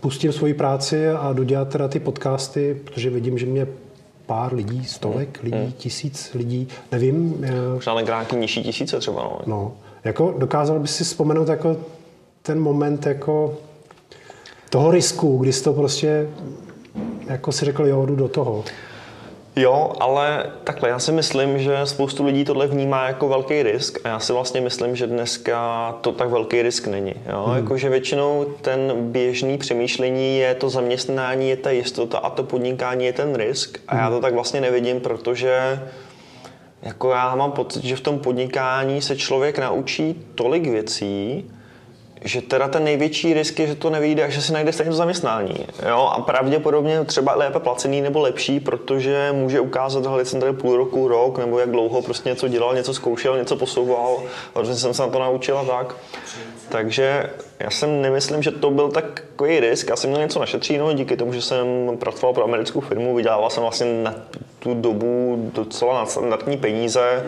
pustím 0.00 0.32
svoji 0.32 0.54
práci 0.54 1.08
a 1.08 1.32
jdu 1.32 1.42
dělat 1.42 1.68
teda 1.68 1.88
ty 1.88 2.00
podcasty, 2.00 2.80
protože 2.84 3.10
vidím, 3.10 3.38
že 3.38 3.46
mě 3.46 3.66
pár 4.26 4.54
lidí, 4.54 4.84
stovek 4.84 5.38
hmm. 5.42 5.44
lidí, 5.44 5.64
hmm. 5.64 5.72
tisíc 5.72 6.30
lidí, 6.34 6.68
nevím. 6.92 7.46
Možná 7.74 7.94
na 7.94 8.00
nějaký 8.00 8.36
nižší 8.36 8.62
tisíce 8.62 8.98
třeba. 8.98 9.22
No. 9.22 9.40
no. 9.46 9.72
Jako 10.04 10.34
dokázal 10.38 10.78
bys 10.78 10.96
si 10.96 11.04
vzpomenout 11.04 11.48
jako 11.48 11.76
ten 12.42 12.60
moment 12.60 13.06
jako 13.06 13.54
toho 14.70 14.90
risku, 14.90 15.38
kdy 15.38 15.52
jsi 15.52 15.64
to 15.64 15.72
prostě 15.72 16.28
jako 17.26 17.52
si 17.52 17.64
řekl, 17.64 17.86
jo, 17.86 18.06
jdu 18.06 18.16
do 18.16 18.28
toho. 18.28 18.64
Jo, 19.56 19.92
ale 20.00 20.50
takhle, 20.64 20.88
já 20.88 20.98
si 20.98 21.12
myslím, 21.12 21.58
že 21.58 21.78
spoustu 21.84 22.24
lidí 22.24 22.44
tohle 22.44 22.66
vnímá 22.66 23.06
jako 23.06 23.28
velký 23.28 23.62
risk 23.62 23.98
a 24.04 24.08
já 24.08 24.18
si 24.18 24.32
vlastně 24.32 24.60
myslím, 24.60 24.96
že 24.96 25.06
dneska 25.06 25.92
to 26.00 26.12
tak 26.12 26.30
velký 26.30 26.62
risk 26.62 26.86
není. 26.86 27.14
Jo? 27.28 27.44
Hmm. 27.46 27.56
Jakože 27.56 27.88
většinou 27.88 28.46
ten 28.60 28.92
běžný 29.12 29.58
přemýšlení 29.58 30.38
je 30.38 30.54
to 30.54 30.70
zaměstnání, 30.70 31.50
je 31.50 31.56
ta 31.56 31.70
jistota 31.70 32.18
a 32.18 32.30
to 32.30 32.42
podnikání 32.42 33.04
je 33.04 33.12
ten 33.12 33.34
risk 33.34 33.78
a 33.88 33.96
já 33.96 34.08
to 34.08 34.12
hmm. 34.12 34.22
tak 34.22 34.34
vlastně 34.34 34.60
nevidím, 34.60 35.00
protože 35.00 35.80
jako 36.82 37.10
já 37.10 37.34
mám 37.34 37.52
pocit, 37.52 37.84
že 37.84 37.96
v 37.96 38.00
tom 38.00 38.18
podnikání 38.18 39.02
se 39.02 39.16
člověk 39.16 39.58
naučí 39.58 40.26
tolik 40.34 40.66
věcí, 40.66 41.44
že 42.24 42.42
teda 42.42 42.68
ten 42.68 42.84
největší 42.84 43.34
risk 43.34 43.58
je, 43.58 43.66
že 43.66 43.74
to 43.74 43.90
nevyjde 43.90 44.24
a 44.24 44.28
že 44.28 44.42
si 44.42 44.52
najde 44.52 44.72
stejně 44.72 44.92
zaměstnání. 44.92 45.66
Jo? 45.88 46.10
A 46.12 46.20
pravděpodobně 46.20 47.04
třeba 47.04 47.34
lépe 47.34 47.60
placený 47.60 48.00
nebo 48.00 48.20
lepší, 48.20 48.60
protože 48.60 49.28
může 49.32 49.60
ukázat, 49.60 50.04
že 50.18 50.24
jsem 50.24 50.40
tady 50.40 50.52
půl 50.52 50.76
roku, 50.76 51.08
rok, 51.08 51.38
nebo 51.38 51.58
jak 51.58 51.70
dlouho 51.70 52.02
prostě 52.02 52.28
něco 52.28 52.48
dělal, 52.48 52.74
něco 52.74 52.94
zkoušel, 52.94 53.38
něco 53.38 53.56
posouval, 53.56 54.22
protože 54.52 54.74
jsem 54.74 54.94
se 54.94 55.02
na 55.02 55.08
to 55.08 55.18
naučil 55.18 55.58
a 55.58 55.64
tak. 55.64 55.96
Takže 56.68 57.30
já 57.60 57.70
jsem 57.70 58.02
nemyslím, 58.02 58.42
že 58.42 58.50
to 58.50 58.70
byl 58.70 58.88
takový 58.88 59.60
risk. 59.60 59.88
Já 59.90 59.96
jsem 59.96 60.10
měl 60.10 60.22
něco 60.22 60.40
našetříno 60.40 60.92
díky 60.92 61.16
tomu, 61.16 61.32
že 61.32 61.42
jsem 61.42 61.66
pracoval 61.98 62.34
pro 62.34 62.44
americkou 62.44 62.80
firmu, 62.80 63.14
vydělával 63.14 63.50
jsem 63.50 63.62
vlastně 63.62 64.02
na 64.02 64.14
tu 64.58 64.74
dobu 64.74 65.36
docela 65.54 65.94
nadstandardní 65.94 66.56
peníze 66.56 67.24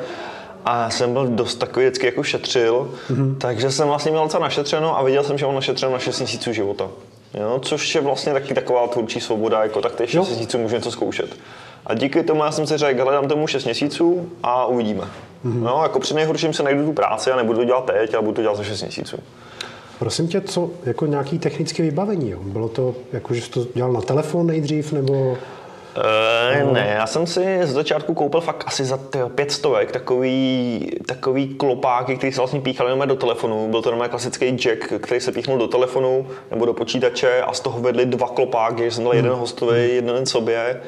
a 0.64 0.90
jsem 0.90 1.12
byl 1.12 1.26
dost 1.26 1.54
takový 1.54 1.86
vždycky 1.86 2.06
jako 2.06 2.22
šetřil, 2.22 2.90
mm-hmm. 3.10 3.36
takže 3.38 3.70
jsem 3.70 3.88
vlastně 3.88 4.10
měl 4.10 4.24
docela 4.24 4.42
našetřeno 4.42 4.98
a 4.98 5.02
viděl 5.02 5.24
jsem, 5.24 5.38
že 5.38 5.46
mám 5.46 5.54
našetřeno 5.54 5.92
na 5.92 5.98
6 5.98 6.18
měsíců 6.18 6.52
života. 6.52 6.88
Jo, 7.34 7.58
což 7.62 7.94
je 7.94 8.00
vlastně 8.00 8.32
taky 8.32 8.54
taková 8.54 8.86
tvůrčí 8.86 9.20
svoboda, 9.20 9.62
jako 9.62 9.80
tak 9.80 9.94
těch 9.94 10.10
6 10.10 10.28
měsíců 10.28 10.58
můžu 10.58 10.74
něco 10.74 10.90
zkoušet. 10.90 11.36
A 11.86 11.94
díky 11.94 12.22
tomu 12.22 12.44
já 12.44 12.52
jsem 12.52 12.66
si 12.66 12.76
řekl, 12.76 13.10
dám 13.10 13.28
tomu 13.28 13.46
6 13.46 13.64
měsíců 13.64 14.30
a 14.42 14.66
uvidíme. 14.66 15.04
Mm-hmm. 15.44 15.62
No, 15.62 15.80
jako 15.82 16.00
při 16.00 16.14
nejhorším 16.14 16.52
se 16.52 16.62
najdu 16.62 16.84
tu 16.84 16.92
práci 16.92 17.30
a 17.30 17.36
nebudu 17.36 17.58
to 17.58 17.64
dělat 17.64 17.84
teď, 17.84 18.14
ale 18.14 18.22
budu 18.22 18.34
to 18.34 18.42
dělat 18.42 18.56
za 18.56 18.64
6 18.64 18.82
měsíců. 18.82 19.16
Prosím 19.98 20.28
tě, 20.28 20.40
co 20.40 20.70
jako 20.84 21.06
nějaký 21.06 21.38
technické 21.38 21.82
vybavení? 21.82 22.30
Jo? 22.30 22.38
Bylo 22.42 22.68
to, 22.68 22.94
jako, 23.12 23.34
že 23.34 23.42
jsi 23.42 23.50
to 23.50 23.66
dělal 23.74 23.92
na 23.92 24.00
telefon 24.00 24.46
nejdřív, 24.46 24.92
nebo... 24.92 25.36
Uh, 25.96 26.72
ne, 26.72 26.94
já 26.98 27.06
jsem 27.06 27.26
si 27.26 27.58
z 27.62 27.70
začátku 27.70 28.14
koupil 28.14 28.40
fakt 28.40 28.64
asi 28.66 28.84
za 28.84 28.98
pět 29.34 29.52
stovek 29.52 29.92
takový, 29.92 30.90
takový 31.06 31.54
klopáky, 31.54 32.16
který 32.16 32.32
se 32.32 32.40
vlastně 32.40 32.60
píchal 32.60 32.88
jenom 32.88 33.08
do 33.08 33.16
telefonu. 33.16 33.68
Byl 33.70 33.82
to 33.82 33.90
normálně 33.90 34.10
klasický 34.10 34.46
jack, 34.46 34.92
který 35.00 35.20
se 35.20 35.32
píchnul 35.32 35.58
do 35.58 35.68
telefonu 35.68 36.26
nebo 36.50 36.66
do 36.66 36.74
počítače 36.74 37.42
a 37.42 37.52
z 37.52 37.60
toho 37.60 37.80
vedli 37.80 38.06
dva 38.06 38.28
klopáky, 38.28 38.84
že 38.84 38.90
jsem 38.90 39.04
dal 39.04 39.14
jeden 39.14 39.30
hmm. 39.30 39.40
hostový, 39.40 39.94
jeden 39.94 40.26
sobě. 40.26 40.80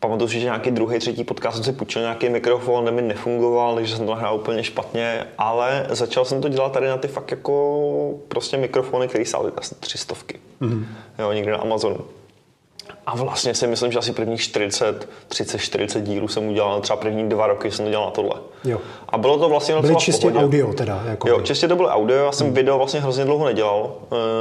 Pamatuju 0.00 0.28
si, 0.28 0.40
že 0.40 0.44
nějaký 0.44 0.70
druhý, 0.70 0.98
třetí 0.98 1.24
podcast 1.24 1.56
jsem 1.56 1.64
si 1.64 1.72
půjčil 1.72 2.02
nějaký 2.02 2.28
mikrofon, 2.28 2.90
mi 2.90 3.02
nefungoval, 3.02 3.74
takže 3.74 3.96
jsem 3.96 4.06
to 4.06 4.12
nahrál 4.12 4.36
úplně 4.36 4.64
špatně, 4.64 5.26
ale 5.38 5.86
začal 5.88 6.24
jsem 6.24 6.40
to 6.40 6.48
dělat 6.48 6.72
tady 6.72 6.88
na 6.88 6.96
ty 6.96 7.08
fakt 7.08 7.30
jako 7.30 8.14
prostě 8.28 8.56
mikrofony, 8.56 9.08
které 9.08 9.24
stály 9.24 9.52
asi 9.56 9.74
tři 9.74 9.98
stovky. 9.98 10.38
Mm-hmm. 10.60 10.84
Jo, 11.18 11.32
někde 11.32 11.52
na 11.52 11.58
Amazonu. 11.58 11.98
A 13.06 13.16
vlastně 13.16 13.54
si 13.54 13.66
myslím, 13.66 13.92
že 13.92 13.98
asi 13.98 14.12
prvních 14.12 14.40
40, 14.40 15.08
30, 15.28 15.58
40 15.58 16.00
dílů 16.00 16.28
jsem 16.28 16.48
udělal, 16.48 16.80
třeba 16.80 16.96
první 16.96 17.28
dva 17.28 17.46
roky 17.46 17.70
jsem 17.70 17.84
to 17.84 17.90
dělal 17.90 18.04
na 18.04 18.10
tohle. 18.10 18.34
Jo. 18.64 18.78
A 19.08 19.18
bylo 19.18 19.38
to 19.38 19.48
vlastně 19.48 19.74
Byly 19.80 19.96
čistě 19.96 20.20
pohodě. 20.20 20.44
audio 20.44 20.72
teda? 20.72 21.02
Jako 21.06 21.28
jo, 21.28 21.40
čistě 21.40 21.68
to 21.68 21.76
bylo 21.76 21.88
audio, 21.88 22.24
já 22.24 22.32
jsem 22.32 22.46
hmm. 22.46 22.56
video 22.56 22.78
vlastně 22.78 23.00
hrozně 23.00 23.24
dlouho 23.24 23.44
nedělal, 23.46 23.92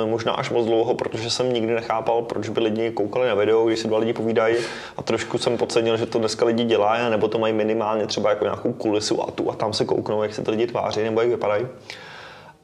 e, 0.03 0.05
možná 0.05 0.33
až 0.33 0.49
moc 0.49 0.65
dlouho, 0.65 0.93
protože 0.93 1.29
jsem 1.29 1.53
nikdy 1.53 1.73
nechápal, 1.73 2.21
proč 2.21 2.49
by 2.49 2.61
lidi 2.61 2.91
koukali 2.91 3.27
na 3.27 3.35
video, 3.35 3.65
když 3.65 3.79
si 3.79 3.87
dva 3.87 3.97
lidi 3.97 4.13
povídají 4.13 4.55
a 4.97 5.03
trošku 5.03 5.37
jsem 5.37 5.57
podcenil, 5.57 5.97
že 5.97 6.05
to 6.05 6.19
dneska 6.19 6.45
lidi 6.45 6.63
dělají, 6.63 7.09
nebo 7.09 7.27
to 7.27 7.39
mají 7.39 7.53
minimálně 7.53 8.07
třeba 8.07 8.29
jako 8.29 8.43
nějakou 8.43 8.73
kulisu 8.73 9.23
a 9.23 9.31
tu 9.31 9.51
a 9.51 9.55
tam 9.55 9.73
se 9.73 9.85
kouknou, 9.85 10.23
jak 10.23 10.33
se 10.33 10.41
to 10.41 10.51
lidi 10.51 10.67
tváří 10.67 11.03
nebo 11.03 11.21
jak 11.21 11.29
vypadají. 11.29 11.67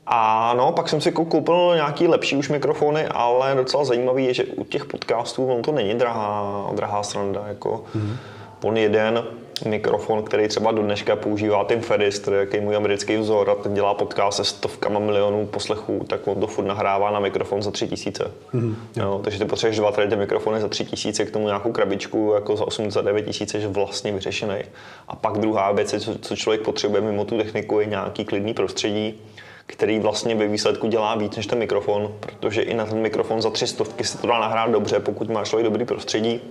A 0.10 0.54
no, 0.58 0.72
pak 0.72 0.90
jsem 0.90 1.02
si 1.02 1.12
koupil 1.12 1.72
nějaký 1.76 2.08
lepší 2.08 2.36
už 2.36 2.50
mikrofony, 2.50 3.08
ale 3.08 3.56
docela 3.56 3.86
zajímavý 3.86 4.26
je, 4.26 4.34
že 4.34 4.44
u 4.44 4.64
těch 4.64 4.86
podcastů 4.86 5.48
on 5.48 5.62
to 5.62 5.72
není 5.72 5.94
drahá, 5.94 6.70
drahá 6.76 7.04
sranda. 7.04 7.44
Jako 7.48 7.84
mm-hmm. 7.96 8.16
On 8.64 8.78
jeden 8.78 9.24
mikrofon, 9.66 10.24
který 10.24 10.48
třeba 10.48 10.72
do 10.72 10.82
dneška 10.82 11.16
používá 11.16 11.64
Tim 11.64 11.82
Ferris, 11.82 12.20
který 12.20 12.38
je 12.54 12.62
můj 12.62 12.76
americký 12.76 13.18
vzor 13.18 13.50
a 13.50 13.56
ten 13.56 13.74
dělá 13.74 13.94
podcast 13.94 14.38
se 14.38 14.44
stovkama 14.46 15.00
milionů 15.00 15.46
poslechů, 15.46 16.06
tak 16.08 16.28
on 16.28 16.40
to 16.40 16.48
furt 16.48 16.66
nahrává 16.66 17.12
na 17.12 17.20
mikrofon 17.20 17.62
za 17.62 17.72
tři 17.72 17.88
tisíce. 17.88 18.32
Mm-hmm. 18.54 18.76
Jo, 18.96 19.22
takže 19.24 19.40
ty 19.40 19.46
potřebuješ 19.46 19.78
dva 19.78 19.92
tady 19.92 20.08
ty 20.08 20.16
mikrofony 20.16 20.62
za 20.62 20.68
tři 20.68 20.86
tisíce, 20.86 21.26
k 21.26 21.32
tomu 21.32 21.46
nějakou 21.46 21.72
krabičku 21.72 22.32
jako 22.34 22.56
za 22.56 22.68
89 22.68 23.22
tisíce, 23.22 23.58
je 23.58 23.68
vlastně 23.68 24.12
vyřešený. 24.12 24.60
A 25.08 25.16
pak 25.16 25.38
druhá 25.38 25.72
věc, 25.72 26.04
co, 26.04 26.20
co 26.20 26.36
člověk 26.36 26.62
potřebuje 26.62 27.02
mimo 27.02 27.26
tu 27.26 27.38
techniku, 27.38 27.80
je 27.80 27.86
nějaký 27.86 28.26
klidný 28.26 28.54
prostředí 28.54 29.22
který 29.68 30.00
vlastně 30.00 30.36
ve 30.36 30.48
výsledku 30.48 30.88
dělá 30.88 31.16
víc 31.16 31.36
než 31.36 31.48
ten 31.48 31.60
mikrofon, 31.60 32.14
protože 32.20 32.62
i 32.62 32.74
na 32.74 32.86
ten 32.86 33.02
mikrofon 33.02 33.42
za 33.42 33.50
tři 33.50 33.68
stovky 33.68 34.04
se 34.04 34.18
to 34.18 34.28
dá 34.28 34.40
nahrát 34.40 34.72
dobře, 34.72 35.00
pokud 35.00 35.30
máš 35.30 35.50
člověk 35.50 35.66
dobrý 35.66 35.86
prostředí. 35.86 36.42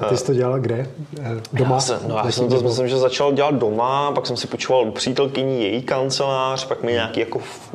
A 0.00 0.04
ty 0.04 0.16
jsi 0.16 0.26
to 0.26 0.34
dělal 0.34 0.60
kde? 0.60 0.90
Eh, 1.20 1.42
doma? 1.52 1.74
Já, 1.74 1.80
jsem, 1.80 2.00
no, 2.06 2.16
já 2.16 2.30
jsem 2.30 2.48
to 2.48 2.62
myslím, 2.62 2.88
že 2.88 2.96
začal 2.96 3.32
dělat 3.32 3.54
doma, 3.54 4.12
pak 4.12 4.26
jsem 4.26 4.36
si 4.36 4.46
počíval 4.46 4.90
přítelkyní 4.90 5.62
její 5.62 5.82
kancelář, 5.82 6.66
pak 6.66 6.82
mi 6.82 6.92
nějaký 6.92 7.20
jako 7.20 7.38
v, 7.38 7.72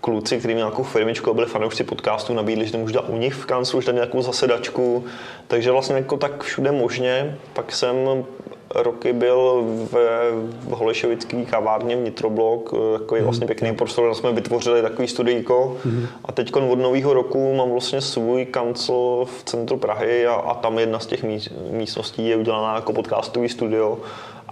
kluci, 0.00 0.38
kteří 0.38 0.54
měli 0.54 0.66
nějakou 0.66 0.82
firmičku 0.82 1.30
a 1.30 1.34
byli 1.34 1.46
fanoušci 1.46 1.84
podcastu, 1.84 2.34
nabídli, 2.34 2.66
že 2.66 2.72
to 2.72 2.78
můžu 2.78 2.92
dělat 2.92 3.08
u 3.08 3.16
nich 3.16 3.34
v 3.34 3.46
kanclu, 3.46 3.80
že 3.80 3.86
tam 3.86 3.94
nějakou 3.94 4.22
zasedačku. 4.22 5.04
Takže 5.48 5.70
vlastně 5.70 5.96
jako 5.96 6.16
tak 6.16 6.42
všude 6.42 6.72
možně. 6.72 7.38
Pak 7.52 7.72
jsem 7.72 7.96
roky 8.74 9.12
byl 9.12 9.64
v, 9.92 10.30
Holešovický 10.70 11.46
kavárně 11.46 11.96
v 11.96 12.00
Nitroblok, 12.00 12.74
eh, 12.74 12.98
takový 12.98 13.20
vlastně 13.20 13.44
mhm. 13.44 13.46
pěkný 13.46 13.74
prostor, 13.74 14.06
kde 14.06 14.14
jsme 14.14 14.32
vytvořili 14.32 14.82
takový 14.82 15.08
studijko 15.08 15.76
mm-hmm. 15.86 16.06
a 16.24 16.32
teď 16.32 16.56
od 16.56 16.78
nového 16.78 17.14
roku 17.14 17.54
mám 17.54 17.70
vlastně 17.70 18.00
svůj 18.00 18.46
kancel 18.46 19.26
v 19.38 19.44
centru 19.44 19.76
Prahy 19.76 20.26
a, 20.26 20.34
a 20.34 20.54
tam 20.54 20.78
jedna 20.78 20.98
z 20.98 21.06
těch 21.06 21.22
míst, 21.22 21.52
místností 21.70 22.28
je 22.28 22.36
udělaná 22.36 22.74
jako 22.74 22.92
podcastový 22.92 23.48
studio, 23.48 23.98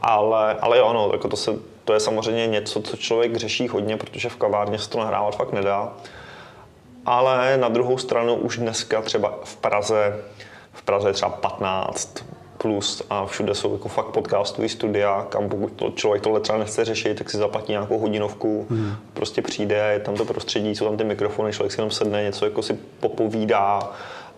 ale, 0.02 0.54
ale 0.54 0.78
jo, 0.78 0.92
no, 0.92 1.10
jako 1.12 1.28
to, 1.28 1.36
se, 1.36 1.50
to 1.86 1.94
je 1.94 2.00
samozřejmě 2.00 2.46
něco, 2.46 2.82
co 2.82 2.96
člověk 2.96 3.36
řeší 3.36 3.68
hodně, 3.68 3.96
protože 3.96 4.28
v 4.28 4.36
kavárně 4.36 4.78
se 4.78 4.90
to 4.90 4.98
nahrávat 4.98 5.36
fakt 5.36 5.52
nedá. 5.52 5.92
Ale 7.06 7.56
na 7.56 7.68
druhou 7.68 7.98
stranu 7.98 8.34
už 8.34 8.58
dneska 8.58 9.02
třeba 9.02 9.38
v 9.44 9.56
Praze, 9.56 10.16
v 10.72 10.82
Praze 10.82 11.08
je 11.08 11.12
třeba 11.12 11.30
15 11.30 12.24
plus 12.58 13.02
a 13.10 13.26
všude 13.26 13.54
jsou 13.54 13.72
jako 13.72 13.88
fakt 13.88 14.06
podcastový 14.06 14.68
studia, 14.68 15.26
kam 15.28 15.48
pokud 15.48 15.72
to 15.72 15.90
člověk 15.90 16.22
tohle 16.22 16.40
třeba 16.40 16.58
nechce 16.58 16.84
řešit, 16.84 17.18
tak 17.18 17.30
si 17.30 17.36
zaplatí 17.36 17.72
nějakou 17.72 17.98
hodinovku, 17.98 18.66
hmm. 18.70 18.96
prostě 19.14 19.42
přijde, 19.42 19.90
je 19.92 20.00
tam 20.00 20.14
to 20.14 20.24
prostředí, 20.24 20.74
jsou 20.74 20.84
tam 20.84 20.96
ty 20.96 21.04
mikrofony, 21.04 21.52
člověk 21.52 21.72
si 21.72 21.80
jenom 21.80 21.90
sedne, 21.90 22.22
něco 22.22 22.44
jako 22.44 22.62
si 22.62 22.78
popovídá 23.00 23.90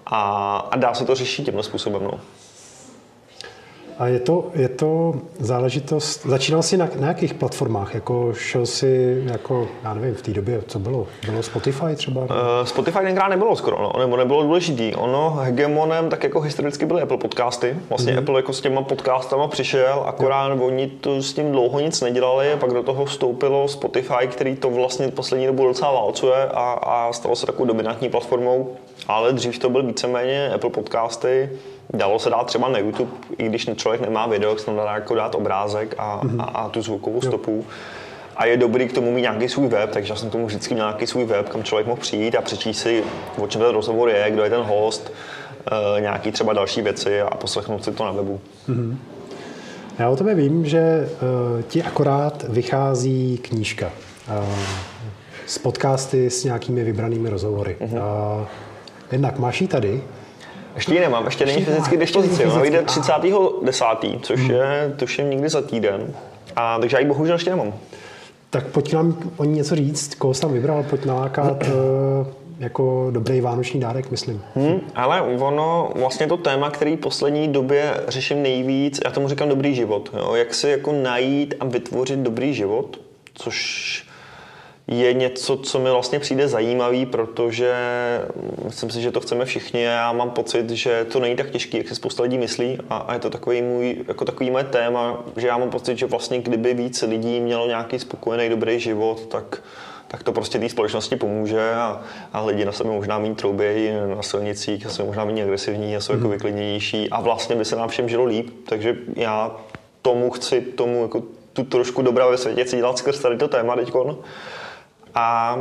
a, 0.06 0.56
a 0.70 0.76
dá 0.76 0.94
se 0.94 1.04
to 1.04 1.14
řešit 1.14 1.44
tímhle 1.44 1.62
způsobem. 1.62 2.04
No. 2.04 2.20
A 3.98 4.06
je 4.06 4.20
to, 4.20 4.44
je 4.54 4.68
to 4.68 5.14
záležitost, 5.38 6.26
začínal 6.26 6.62
jsi 6.62 6.76
na, 6.76 6.88
na 7.00 7.08
jakých 7.08 7.34
platformách? 7.34 7.94
Jako 7.94 8.32
šel 8.34 8.66
jsi, 8.66 9.22
jako, 9.26 9.68
já 9.84 9.94
nevím, 9.94 10.14
v 10.14 10.22
té 10.22 10.30
době, 10.30 10.62
co 10.66 10.78
bylo? 10.78 11.06
Bylo 11.26 11.42
Spotify 11.42 11.96
třeba? 11.96 12.20
Uh, 12.20 12.28
Spotify 12.64 12.98
tenkrát 12.98 13.28
nebylo 13.28 13.56
skoro, 13.56 13.82
no, 13.82 13.92
nebo 13.98 14.16
nebylo 14.16 14.42
důležitý. 14.42 14.94
Ono 14.94 15.30
hegemonem 15.30 16.08
tak 16.08 16.22
jako 16.22 16.40
historicky 16.40 16.86
byly 16.86 17.02
Apple 17.02 17.16
podcasty. 17.16 17.76
Vlastně 17.88 18.12
mm-hmm. 18.12 18.18
Apple 18.18 18.36
jako 18.36 18.52
s 18.52 18.60
těma 18.60 18.82
podcastama 18.82 19.48
přišel, 19.48 20.04
akorát 20.06 20.46
yeah. 20.46 20.62
oni 20.62 20.86
to 20.86 21.22
s 21.22 21.32
tím 21.32 21.52
dlouho 21.52 21.80
nic 21.80 22.00
nedělali, 22.00 22.56
pak 22.60 22.72
do 22.72 22.82
toho 22.82 23.04
vstoupilo 23.04 23.68
Spotify, 23.68 24.26
který 24.26 24.56
to 24.56 24.70
vlastně 24.70 25.08
poslední 25.08 25.46
dobu 25.46 25.66
docela 25.66 25.92
válcuje 25.92 26.48
a, 26.48 26.72
a 26.72 27.12
stalo 27.12 27.36
se 27.36 27.46
takovou 27.46 27.64
dominantní 27.64 28.08
platformou. 28.08 28.72
Ale 29.08 29.32
dřív 29.32 29.58
to 29.58 29.70
byl 29.70 29.82
víceméně 29.82 30.50
Apple 30.54 30.70
podcasty, 30.70 31.50
Dalo 31.92 32.18
se 32.18 32.30
dát 32.30 32.46
třeba 32.46 32.68
na 32.68 32.78
YouTube, 32.78 33.10
i 33.38 33.48
když 33.48 33.70
člověk 33.76 34.00
nemá 34.00 34.26
video, 34.26 34.50
tak 34.50 34.60
se 34.60 34.66
tam 34.66 34.76
dá 34.76 34.94
jako 34.94 35.14
dát 35.14 35.34
obrázek 35.34 35.94
a, 35.98 36.20
mm-hmm. 36.24 36.40
a, 36.40 36.44
a 36.44 36.68
tu 36.68 36.82
zvukovou 36.82 37.20
stopu. 37.20 37.64
A 38.36 38.46
je 38.46 38.56
dobrý 38.56 38.88
k 38.88 38.92
tomu 38.92 39.12
mít 39.12 39.22
nějaký 39.22 39.48
svůj 39.48 39.68
web, 39.68 39.90
takže 39.90 40.12
já 40.12 40.16
jsem 40.16 40.30
tomu 40.30 40.46
vždycky 40.46 40.74
měl 40.74 40.86
nějaký 40.86 41.06
svůj 41.06 41.24
web, 41.24 41.48
kam 41.48 41.62
člověk 41.62 41.86
mohl 41.86 42.00
přijít 42.00 42.34
a 42.34 42.42
přečíst 42.42 42.78
si, 42.78 43.04
o 43.38 43.46
čem 43.46 43.60
ten 43.60 43.70
rozhovor 43.70 44.08
je, 44.08 44.30
kdo 44.30 44.44
je 44.44 44.50
ten 44.50 44.62
host, 44.62 45.12
uh, 45.72 46.00
nějaký 46.00 46.32
třeba 46.32 46.52
další 46.52 46.82
věci 46.82 47.20
a 47.20 47.36
poslechnout 47.36 47.84
si 47.84 47.92
to 47.92 48.04
na 48.04 48.12
webu. 48.12 48.40
Mm-hmm. 48.68 48.96
Já 49.98 50.10
o 50.10 50.16
tebe 50.16 50.34
vím, 50.34 50.66
že 50.66 51.08
uh, 51.56 51.62
ti 51.62 51.82
akorát 51.82 52.44
vychází 52.48 53.38
knížka. 53.38 53.90
Uh, 54.28 54.58
s 55.46 55.58
podcasty 55.58 56.30
s 56.30 56.44
nějakými 56.44 56.84
vybranými 56.84 57.30
rozhovory. 57.30 57.76
Mm-hmm. 57.80 58.40
Uh, 58.40 58.46
jednak 59.12 59.38
máš 59.38 59.60
ji 59.60 59.68
tady, 59.68 60.02
ještě 60.74 60.94
ji 60.94 61.00
nemám, 61.00 61.24
ještě 61.24 61.46
není 61.46 61.64
fyzicky 61.64 61.96
k 61.96 62.00
dispozici. 62.00 62.44
Ona 62.44 62.60
vyjde 62.60 62.80
30.10., 62.82 64.20
což 64.20 64.40
hmm. 64.40 64.50
je 64.50 64.94
tuším 64.96 65.30
někdy 65.30 65.48
za 65.48 65.62
týden. 65.62 66.14
A, 66.56 66.78
takže 66.78 66.96
já 66.96 67.00
ji 67.00 67.06
bohužel 67.06 67.34
ještě 67.34 67.50
nemám. 67.50 67.74
Tak 68.50 68.66
pojď 68.66 68.92
nám 68.92 69.18
o 69.36 69.44
ní 69.44 69.52
něco 69.52 69.76
říct, 69.76 70.14
koho 70.14 70.34
jsi 70.34 70.40
tam 70.40 70.52
vybral, 70.52 70.82
pojď 70.82 71.04
nalákat 71.04 71.62
eh, 71.62 71.68
jako 72.58 73.08
dobrý 73.10 73.40
vánoční 73.40 73.80
dárek, 73.80 74.10
myslím. 74.10 74.42
Hmm, 74.54 74.80
ale 74.94 75.22
ono, 75.22 75.90
vlastně 75.94 76.26
to 76.26 76.36
téma, 76.36 76.70
který 76.70 76.96
v 76.96 77.00
poslední 77.00 77.48
době 77.48 77.94
řeším 78.08 78.42
nejvíc, 78.42 79.00
já 79.04 79.10
tomu 79.10 79.28
říkám 79.28 79.48
dobrý 79.48 79.74
život. 79.74 80.10
Jo? 80.16 80.34
Jak 80.34 80.54
si 80.54 80.68
jako 80.68 80.92
najít 80.92 81.54
a 81.60 81.64
vytvořit 81.64 82.18
dobrý 82.18 82.54
život, 82.54 83.00
což 83.34 84.07
je 84.88 85.12
něco, 85.12 85.56
co 85.56 85.78
mi 85.78 85.90
vlastně 85.90 86.18
přijde 86.18 86.48
zajímavý, 86.48 87.06
protože 87.06 87.74
myslím 88.64 88.90
si, 88.90 89.00
že 89.00 89.10
to 89.10 89.20
chceme 89.20 89.44
všichni 89.44 89.88
a 89.88 89.90
já 89.90 90.12
mám 90.12 90.30
pocit, 90.30 90.70
že 90.70 91.04
to 91.04 91.20
není 91.20 91.36
tak 91.36 91.50
těžké, 91.50 91.78
jak 91.78 91.88
si 91.88 91.94
spousta 91.94 92.22
lidí 92.22 92.38
myslí 92.38 92.78
a, 92.90 92.96
a 92.96 93.14
je 93.14 93.20
to 93.20 93.30
takový 93.30 93.62
můj, 93.62 94.04
jako 94.08 94.24
takový 94.24 94.50
moje 94.50 94.64
téma, 94.64 95.24
že 95.36 95.46
já 95.46 95.58
mám 95.58 95.70
pocit, 95.70 95.98
že 95.98 96.06
vlastně 96.06 96.38
kdyby 96.38 96.74
víc 96.74 97.02
lidí 97.02 97.40
mělo 97.40 97.66
nějaký 97.66 97.98
spokojený, 97.98 98.48
dobrý 98.48 98.80
život, 98.80 99.26
tak 99.26 99.62
tak 100.10 100.22
to 100.22 100.32
prostě 100.32 100.58
té 100.58 100.68
společnosti 100.68 101.16
pomůže 101.16 101.70
a, 101.74 102.00
a 102.32 102.44
lidi 102.44 102.64
na 102.64 102.72
sebe 102.72 102.90
možná 102.90 103.18
méně 103.18 103.34
troubějí 103.34 103.90
na 104.16 104.22
silnicích, 104.22 104.86
a 104.86 104.88
jsou 104.88 105.06
možná 105.06 105.24
méně 105.24 105.42
agresivní 105.42 105.96
a 105.96 106.00
jsou 106.00 106.12
jako 106.12 106.28
vyklidnější 106.28 107.10
a 107.10 107.20
vlastně 107.20 107.56
by 107.56 107.64
se 107.64 107.76
nám 107.76 107.88
všem 107.88 108.08
žilo 108.08 108.24
líp. 108.24 108.50
Takže 108.68 108.96
já 109.16 109.56
tomu 110.02 110.30
chci, 110.30 110.60
tomu 110.60 111.02
jako 111.02 111.22
tu 111.52 111.64
trošku 111.64 112.02
dobrá 112.02 112.28
ve 112.28 112.38
světě 112.38 112.64
chci 112.64 112.76
dělat 112.76 112.98
skrz 112.98 113.18
tady 113.18 113.36
to 113.36 113.48
téma 113.48 113.76
teďkon. 113.76 114.18
A 115.14 115.56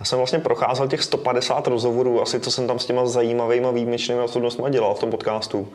já 0.00 0.04
jsem 0.04 0.18
vlastně 0.18 0.38
procházel 0.38 0.88
těch 0.88 1.02
150 1.02 1.66
rozhovorů, 1.66 2.22
asi 2.22 2.40
co 2.40 2.50
jsem 2.50 2.66
tam 2.66 2.78
s 2.78 2.86
těma 2.86 3.06
zajímavými 3.06 3.66
výjimečnými 3.72 4.20
osobnostmi 4.20 4.70
dělal 4.70 4.94
v 4.94 5.00
tom 5.00 5.10
podcastu. 5.10 5.68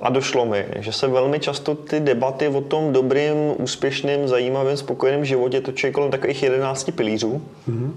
A 0.00 0.10
došlo 0.10 0.46
mi, 0.46 0.66
že 0.76 0.92
se 0.92 1.06
velmi 1.06 1.40
často 1.40 1.74
ty 1.74 2.00
debaty 2.00 2.48
o 2.48 2.60
tom 2.60 2.92
dobrým, 2.92 3.34
úspěšným, 3.58 4.28
zajímavým, 4.28 4.76
spokojeném 4.76 5.24
životě 5.24 5.60
točí 5.60 5.92
kolem 5.92 6.10
takových 6.10 6.42
11 6.42 6.90
pilířů, 6.90 7.42
mm-hmm. 7.68 7.90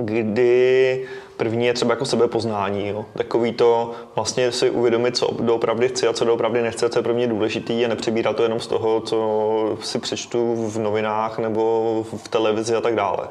kdy 0.00 1.06
první 1.36 1.66
je 1.66 1.74
třeba 1.74 1.92
jako 1.92 2.04
sebepoznání. 2.04 2.88
Jo. 2.88 3.04
Takový 3.16 3.52
to 3.52 3.92
vlastně 4.14 4.52
si 4.52 4.70
uvědomit, 4.70 5.16
co 5.16 5.28
doopravdy 5.40 5.88
chci 5.88 6.08
a 6.08 6.12
co 6.12 6.24
doopravdy 6.24 6.62
nechci, 6.62 6.88
co 6.90 6.98
je 6.98 7.02
pro 7.02 7.14
mě 7.14 7.26
důležitý 7.26 7.84
a 7.84 7.88
nepřebírat 7.88 8.36
to 8.36 8.42
jenom 8.42 8.60
z 8.60 8.66
toho, 8.66 9.00
co 9.00 9.78
si 9.82 9.98
přečtu 9.98 10.68
v 10.70 10.78
novinách 10.78 11.38
nebo 11.38 12.04
v 12.16 12.28
televizi 12.28 12.74
a 12.74 12.80
tak 12.80 12.94
dále. 12.94 13.28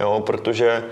Jo, 0.00 0.22
protože 0.26 0.84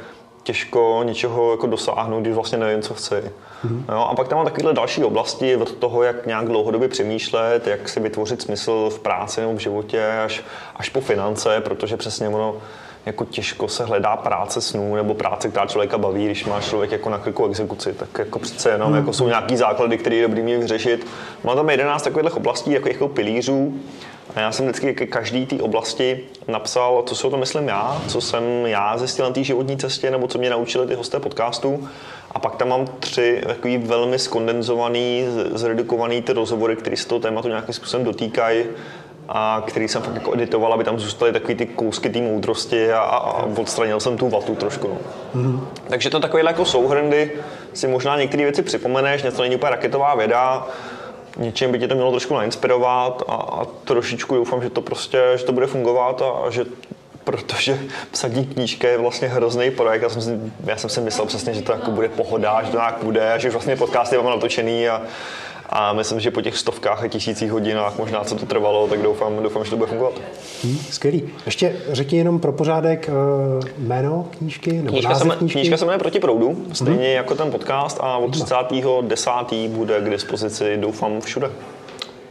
těžko 0.43 1.01
něčeho 1.05 1.51
jako 1.51 1.67
dosáhnout, 1.67 2.21
když 2.21 2.35
vlastně 2.35 2.59
nevím, 2.59 2.83
co 2.83 2.95
chci. 2.95 3.15
Mm-hmm. 3.15 3.85
Jo, 3.93 3.99
a 4.11 4.15
pak 4.15 4.29
tam 4.29 4.37
mám 4.37 4.45
takovéhle 4.45 4.73
další 4.73 5.05
oblasti 5.05 5.57
od 5.57 5.73
toho, 5.73 6.03
jak 6.03 6.27
nějak 6.27 6.47
dlouhodobě 6.47 6.89
přemýšlet, 6.89 7.67
jak 7.67 7.89
si 7.89 8.01
vytvořit 8.01 8.43
smysl 8.43 8.91
v 8.91 8.99
práci 8.99 9.41
nebo 9.41 9.53
v 9.53 9.59
životě, 9.59 10.07
až, 10.25 10.45
až 10.77 10.89
po 10.89 11.01
finance, 11.01 11.61
protože 11.61 11.97
přesně 11.97 12.29
ono 12.29 12.57
jako 13.07 13.25
těžko 13.25 13.69
se 13.69 13.85
hledá 13.85 14.17
práce 14.17 14.61
snů 14.61 14.95
nebo 14.95 15.15
práce, 15.15 15.49
která 15.49 15.67
člověka 15.67 15.99
baví, 15.99 16.25
když 16.25 16.45
má 16.45 16.61
člověk 16.61 16.93
jako 16.93 17.11
na 17.11 17.19
krku 17.19 17.47
exekuci, 17.47 17.93
tak 17.93 18.09
jako 18.19 18.39
přece 18.39 18.71
jenom 18.71 18.91
mm. 18.91 18.97
jako 18.97 19.13
jsou 19.13 19.29
nějaký 19.29 19.57
základy, 19.57 19.99
které 19.99 20.17
je 20.17 20.23
dobrý 20.23 20.43
mít 20.43 20.57
vyřešit. 20.57 21.07
Mám 21.45 21.57
tam 21.57 21.71
11 21.71 22.03
takových 22.03 22.37
oblastí, 22.37 22.73
jako, 22.73 22.89
jako 22.89 23.09
pilířů, 23.09 23.75
a 24.35 24.41
já 24.41 24.53
jsem 24.53 24.67
vždycky 24.67 24.95
ke 24.95 25.07
každý 25.07 25.47
té 25.47 25.63
oblasti 25.63 26.21
napsal, 26.49 27.03
co 27.07 27.15
si 27.15 27.27
o 27.27 27.31
to 27.31 27.37
myslím 27.37 27.69
já, 27.69 28.03
co 28.09 28.21
jsem 28.21 28.43
já 28.67 28.99
zjistil 28.99 29.25
na 29.25 29.31
té 29.31 29.45
životní 29.45 29.77
cestě, 29.77 30.11
nebo 30.11 30.29
co 30.29 30.39
mě 30.39 30.51
naučili 30.51 30.87
ty 30.87 30.95
hosté 30.95 31.21
podcastu. 31.21 31.89
A 32.31 32.39
pak 32.39 32.57
tam 32.57 32.69
mám 32.69 32.87
tři 33.01 33.43
takový 33.47 33.79
velmi 33.79 34.19
skondenzovaný, 34.19 35.25
zredukovaný 35.55 36.23
ty 36.23 36.33
rozhovory, 36.33 36.77
které 36.77 36.97
se 36.97 37.09
toho 37.09 37.21
tématu 37.21 37.49
nějakým 37.49 37.75
způsobem 37.75 38.05
dotýkají 38.05 38.65
a 39.29 39.63
který 39.67 39.89
jsem 39.89 40.03
fakt 40.03 40.15
jako 40.15 40.35
editoval, 40.35 40.73
aby 40.73 40.85
tam 40.85 40.99
zůstaly 40.99 41.33
takový 41.33 41.55
ty 41.55 41.67
kousky 41.67 42.11
té 42.11 42.21
moudrosti 42.21 42.93
a, 42.93 43.01
a 43.01 43.43
odstranil 43.59 44.01
jsem 44.01 44.17
tu 44.17 44.29
vatu 44.29 44.55
trošku. 44.55 44.89
No. 44.89 44.97
Mm-hmm. 45.43 45.61
Takže 45.89 46.11
to 46.11 46.21
takové 46.21 46.43
jako 46.43 46.65
souhrndy 46.65 47.31
si 47.73 47.89
možná 47.89 48.17
některé 48.17 48.43
věci 48.43 48.63
připomeneš, 48.63 49.23
něco 49.23 49.43
není 49.43 49.57
úplně 49.57 49.71
raketová 49.71 50.15
věda, 50.15 50.67
něčím 51.37 51.73
by 51.73 51.79
tě 51.79 51.89
to 51.89 51.95
mělo 51.95 52.11
trošku 52.11 52.35
nainspirovat 52.35 53.23
a, 53.29 53.35
a 53.35 53.67
trošičku 53.85 54.35
doufám, 54.35 54.63
že 54.63 54.71
to 54.71 54.81
prostě, 54.81 55.23
že 55.37 55.45
to 55.45 55.53
bude 55.53 55.67
fungovat 55.67 56.23
a, 56.23 56.31
a 56.31 56.51
že 56.51 56.65
protože 57.25 57.79
psaní 58.11 58.47
knížky 58.47 58.87
je 58.87 58.99
vlastně 58.99 59.29
hrozný 59.29 59.71
projekt. 59.71 60.03
Já 60.03 60.09
jsem, 60.09 60.23
si, 60.23 60.41
já 60.65 60.77
jsem 60.77 60.91
si 60.91 61.01
myslel 61.01 61.27
přesně, 61.27 61.55
že 61.55 61.63
to 61.63 61.73
jako 61.73 61.91
bude 61.91 62.09
pohoda, 62.09 62.63
že 62.63 62.71
to 62.71 62.77
nějak 62.77 62.97
bude, 63.03 63.35
že 63.37 63.51
vlastně 63.51 63.77
podcasty 63.77 64.17
mám 64.17 64.27
natočený 64.27 64.89
a, 64.89 65.03
a 65.75 65.93
myslím, 65.93 66.21
že 66.21 66.31
po 66.31 66.43
těch 66.43 66.57
stovkách 66.59 67.05
a 67.05 67.09
tisících 67.09 67.53
hodinách, 67.53 67.99
možná 67.99 68.25
co 68.25 68.35
to 68.35 68.47
trvalo, 68.47 68.89
tak 68.89 69.03
doufám, 69.03 69.43
doufám 69.43 69.65
že 69.65 69.71
to 69.71 69.77
bude 69.77 69.89
fungovat. 69.89 70.13
Hmm, 70.65 70.79
skvělý. 70.91 71.23
Ještě 71.47 71.77
řekni 71.89 72.19
jenom 72.19 72.41
pro 72.41 72.53
pořádek 72.53 73.11
uh, 73.59 73.87
jméno 73.87 74.29
knížky 74.39 74.73
nebo 74.73 74.89
knížka 74.89 75.15
se, 75.15 75.29
knížky? 75.29 75.59
Knížka 75.59 75.77
se 75.77 75.85
jmenuje 75.85 75.99
Proti 75.99 76.21
proudu, 76.21 76.65
stejně 76.73 76.95
hmm. 76.95 77.17
jako 77.17 77.35
ten 77.35 77.51
podcast 77.51 77.99
a 78.01 78.17
od 78.17 78.37
30.10. 78.37 79.69
bude 79.69 80.01
k 80.01 80.11
dispozici, 80.11 80.77
doufám, 80.77 81.21
všude. 81.21 81.51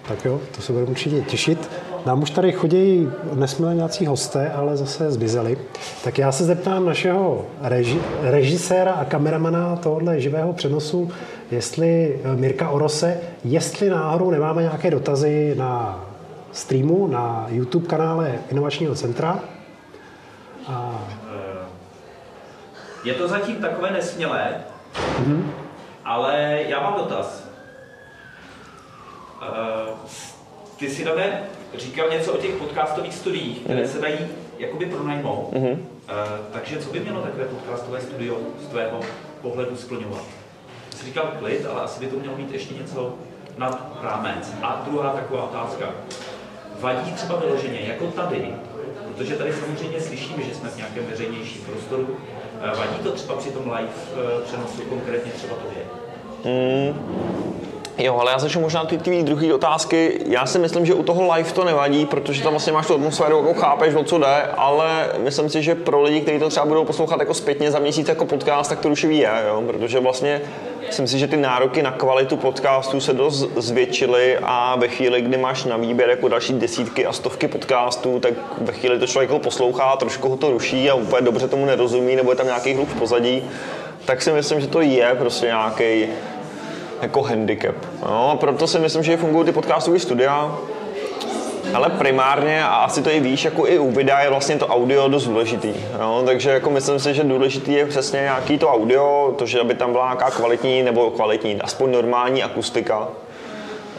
Tak 0.08 0.26
jo, 0.26 0.40
to 0.56 0.62
se 0.62 0.72
budeme 0.74 0.92
určitě 0.92 1.22
těšit. 1.22 1.70
Nám 2.06 2.22
už 2.22 2.30
tady 2.30 2.52
chodí 2.52 3.10
nesmilé 3.34 3.76
nějací 3.76 4.06
hosté, 4.06 4.52
ale 4.52 4.78
zase 4.78 5.12
zmizeli. 5.12 5.58
Tak 6.04 6.18
já 6.18 6.32
se 6.32 6.46
zeptám 6.46 6.86
našeho 6.86 7.46
reži, 7.62 8.00
režiséra 8.22 8.92
a 8.92 9.06
kameramana 9.06 9.76
tohohle 9.76 10.20
živého 10.20 10.54
přenosu, 10.54 11.12
jestli 11.52 12.20
eh, 12.24 12.36
Mirka 12.36 12.70
Orose, 12.70 13.22
jestli 13.44 13.90
náhodou 13.90 14.32
nemáme 14.32 14.62
nějaké 14.62 14.92
dotazy 14.92 15.56
na 15.58 16.06
streamu, 16.52 17.08
na 17.08 17.46
YouTube 17.50 17.88
kanále 17.88 18.40
Inovačního 18.52 18.96
centra. 18.96 19.40
A... 20.68 21.06
Eh, 21.36 21.66
je 23.04 23.14
to 23.14 23.28
zatím 23.28 23.56
takové 23.56 23.92
nesmělé, 23.92 24.56
mm-hmm. 24.94 25.44
ale 26.06 26.60
já 26.68 26.80
mám 26.80 26.94
dotaz. 26.94 27.52
Uh, 29.42 29.98
ty 30.78 30.90
si, 30.90 31.06
Dané, 31.06 31.44
říkal 31.76 32.10
něco 32.10 32.34
o 32.34 32.38
těch 32.38 32.56
podcastových 32.56 33.14
studiích, 33.14 33.60
které 33.60 33.84
mm-hmm. 33.84 33.92
se 33.92 34.02
dají 34.02 34.18
jakoby 34.58 34.86
pronajmout. 34.86 35.54
Mm-hmm. 35.54 35.78
Takže 36.52 36.78
co 36.78 36.90
by 36.92 37.00
mělo 37.00 37.22
takové 37.22 37.46
podcastové 37.46 38.02
studio 38.02 38.38
z 38.60 38.68
tvého 38.68 39.00
pohledu 39.42 39.76
splňovat? 39.76 40.41
Jsi 41.02 41.08
říkal 41.08 41.32
klid, 41.40 41.66
ale 41.72 41.82
asi 41.82 42.00
by 42.00 42.12
to 42.12 42.20
mělo 42.20 42.38
mít 42.38 42.52
ještě 42.52 42.74
něco 42.74 43.14
nad 43.58 43.92
rámec. 44.02 44.54
A 44.62 44.82
druhá 44.86 45.10
taková 45.10 45.44
otázka. 45.44 45.86
Vadí 46.80 47.12
třeba 47.12 47.40
vyloženě, 47.40 47.80
jako 47.88 48.08
tady, 48.08 48.54
protože 49.08 49.36
tady 49.36 49.54
samozřejmě 49.54 50.02
slyšíme, 50.02 50.44
že 50.44 50.56
jsme 50.56 50.70
v 50.70 50.78
nějakém 50.78 51.06
veřejnějším 51.06 51.62
prostoru, 51.62 52.04
uh, 52.04 52.80
vadí 52.80 53.04
to 53.04 53.12
třeba 53.12 53.36
při 53.36 53.50
tom 53.50 53.64
live 53.64 53.84
uh, 53.84 54.42
přenosu 54.44 54.82
konkrétně 54.82 55.32
třeba 55.32 55.56
tobě? 55.56 55.84
Mm. 56.46 56.94
Jo, 57.98 58.18
ale 58.18 58.32
já 58.32 58.40
začnu 58.40 58.62
možná 58.62 58.86
ty 58.86 58.98
tvý 58.98 59.24
druhé 59.24 59.54
otázky. 59.54 60.20
Já 60.26 60.46
si 60.46 60.60
myslím, 60.60 60.86
že 60.86 60.94
u 60.94 61.04
toho 61.04 61.34
live 61.34 61.52
to 61.52 61.64
nevadí, 61.64 62.06
protože 62.06 62.44
tam 62.44 62.52
vlastně 62.52 62.74
máš 62.74 62.88
tu 62.88 62.94
atmosféru, 62.94 63.38
jako 63.38 63.54
chápeš, 63.54 63.96
o 63.96 64.04
co 64.04 64.18
jde, 64.18 64.44
ale 64.58 65.10
myslím 65.18 65.50
si, 65.50 65.64
že 65.64 65.76
pro 65.76 66.02
lidi, 66.02 66.22
kteří 66.22 66.40
to 66.40 66.50
třeba 66.50 66.66
budou 66.66 66.86
poslouchat 66.86 67.20
jako 67.20 67.34
zpětně 67.34 67.72
za 67.72 67.80
měsíc 67.80 68.08
jako 68.08 68.26
podcast, 68.26 68.70
tak 68.70 68.80
to 68.80 68.90
rušivý 68.90 69.18
je, 69.18 69.32
jo? 69.48 69.64
protože 69.68 70.00
vlastně 70.00 70.42
myslím 70.92 71.08
si, 71.08 71.20
že 71.20 71.28
ty 71.28 71.38
nároky 71.38 71.82
na 71.82 71.92
kvalitu 71.92 72.38
podcastu 72.38 73.00
se 73.00 73.14
dost 73.14 73.50
zvětšily 73.58 74.38
a 74.44 74.76
ve 74.76 74.88
chvíli, 74.88 75.22
kdy 75.22 75.38
máš 75.38 75.64
na 75.64 75.78
výběr 75.78 76.10
jako 76.10 76.28
další 76.28 76.54
desítky 76.54 77.06
a 77.06 77.14
stovky 77.14 77.48
podcastů, 77.48 78.20
tak 78.20 78.34
ve 78.58 78.74
chvíli 78.74 79.00
to 79.00 79.08
člověk 79.08 79.30
ho 79.30 79.40
poslouchá, 79.40 79.96
trošku 79.96 80.30
ho 80.30 80.38
to 80.38 80.52
ruší 80.52 80.90
a 80.90 80.94
úplně 80.94 81.22
dobře 81.22 81.48
tomu 81.48 81.66
nerozumí, 81.66 82.16
nebo 82.16 82.32
je 82.32 82.36
tam 82.36 82.46
nějaký 82.46 82.74
hluk 82.74 82.90
v 82.90 83.00
pozadí, 83.00 83.44
tak 84.06 84.22
si 84.22 84.32
myslím, 84.32 84.62
že 84.62 84.68
to 84.68 84.82
je 84.82 85.16
prostě 85.20 85.46
nějaký 85.46 86.08
jako 87.02 87.22
handicap. 87.22 87.76
No, 88.06 88.38
proto 88.40 88.68
si 88.68 88.80
myslím, 88.80 89.04
že 89.04 89.18
fungují 89.18 89.46
ty 89.46 89.52
podcastové 89.52 90.00
studia, 90.00 90.58
ale 91.74 91.90
primárně, 91.90 92.64
a 92.64 92.68
asi 92.68 93.02
to 93.02 93.10
i 93.10 93.20
víš, 93.20 93.46
jako 93.46 93.68
i 93.68 93.80
u 93.80 93.92
videa 93.92 94.22
je 94.22 94.30
vlastně 94.30 94.58
to 94.58 94.68
audio 94.68 95.08
dost 95.08 95.28
důležitý. 95.28 95.74
No, 96.00 96.24
takže 96.24 96.50
jako 96.50 96.70
myslím 96.70 97.00
si, 97.00 97.14
že 97.14 97.24
důležitý 97.24 97.74
je 97.74 97.86
přesně 97.86 98.20
nějaký 98.22 98.58
to 98.58 98.70
audio, 98.70 99.36
to, 99.38 99.46
že 99.46 99.60
aby 99.60 99.76
tam 99.76 99.92
byla 99.92 100.06
nějaká 100.06 100.32
kvalitní 100.32 100.84
nebo 100.84 101.12
kvalitní, 101.12 101.62
aspoň 101.62 101.92
normální 101.92 102.44
akustika. 102.44 103.08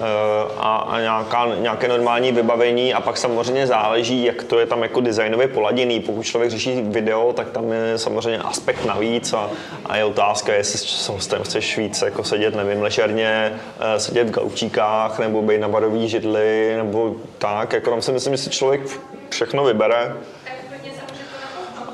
Eh, 0.01 0.53
a, 0.59 0.77
a 0.77 1.01
nějaká, 1.01 1.49
nějaké 1.59 1.89
normální 1.89 2.33
vybavení 2.33 2.95
a 2.95 3.01
pak 3.01 3.17
samozřejmě 3.17 3.67
záleží, 3.67 4.25
jak 4.25 4.43
to 4.43 4.59
je 4.59 4.67
tam 4.67 4.83
jako 4.83 5.01
designově 5.01 5.49
poladěný. 5.49 6.01
Pokud 6.01 6.23
člověk 6.23 6.51
řeší 6.51 6.83
video, 6.83 7.33
tak 7.33 7.51
tam 7.51 7.73
je 7.73 7.99
samozřejmě 7.99 8.39
aspekt 8.39 8.85
navíc 8.85 9.33
a, 9.33 9.51
a 9.87 9.97
je 9.97 10.05
otázka, 10.05 10.55
jestli 10.55 10.79
s 10.79 11.09
hostem 11.09 11.43
chceš 11.43 11.79
víc 11.79 12.03
jako 12.03 12.25
sedět, 12.25 12.55
nevím, 12.55 12.83
ležerně, 12.83 13.53
eh, 13.81 14.01
sedět 14.01 14.29
v 14.29 14.31
gaučíkách 14.31 15.19
nebo 15.19 15.43
být 15.43 15.59
na 15.59 15.69
barový 15.69 16.09
židli 16.09 16.75
nebo 16.77 17.15
tak. 17.39 17.73
Jako 17.73 17.91
tam 17.91 18.03
si 18.03 18.13
myslím, 18.13 18.37
že 18.37 18.43
si 18.43 18.51
člověk 18.51 18.81
všechno 19.29 19.65
vybere. 19.65 20.13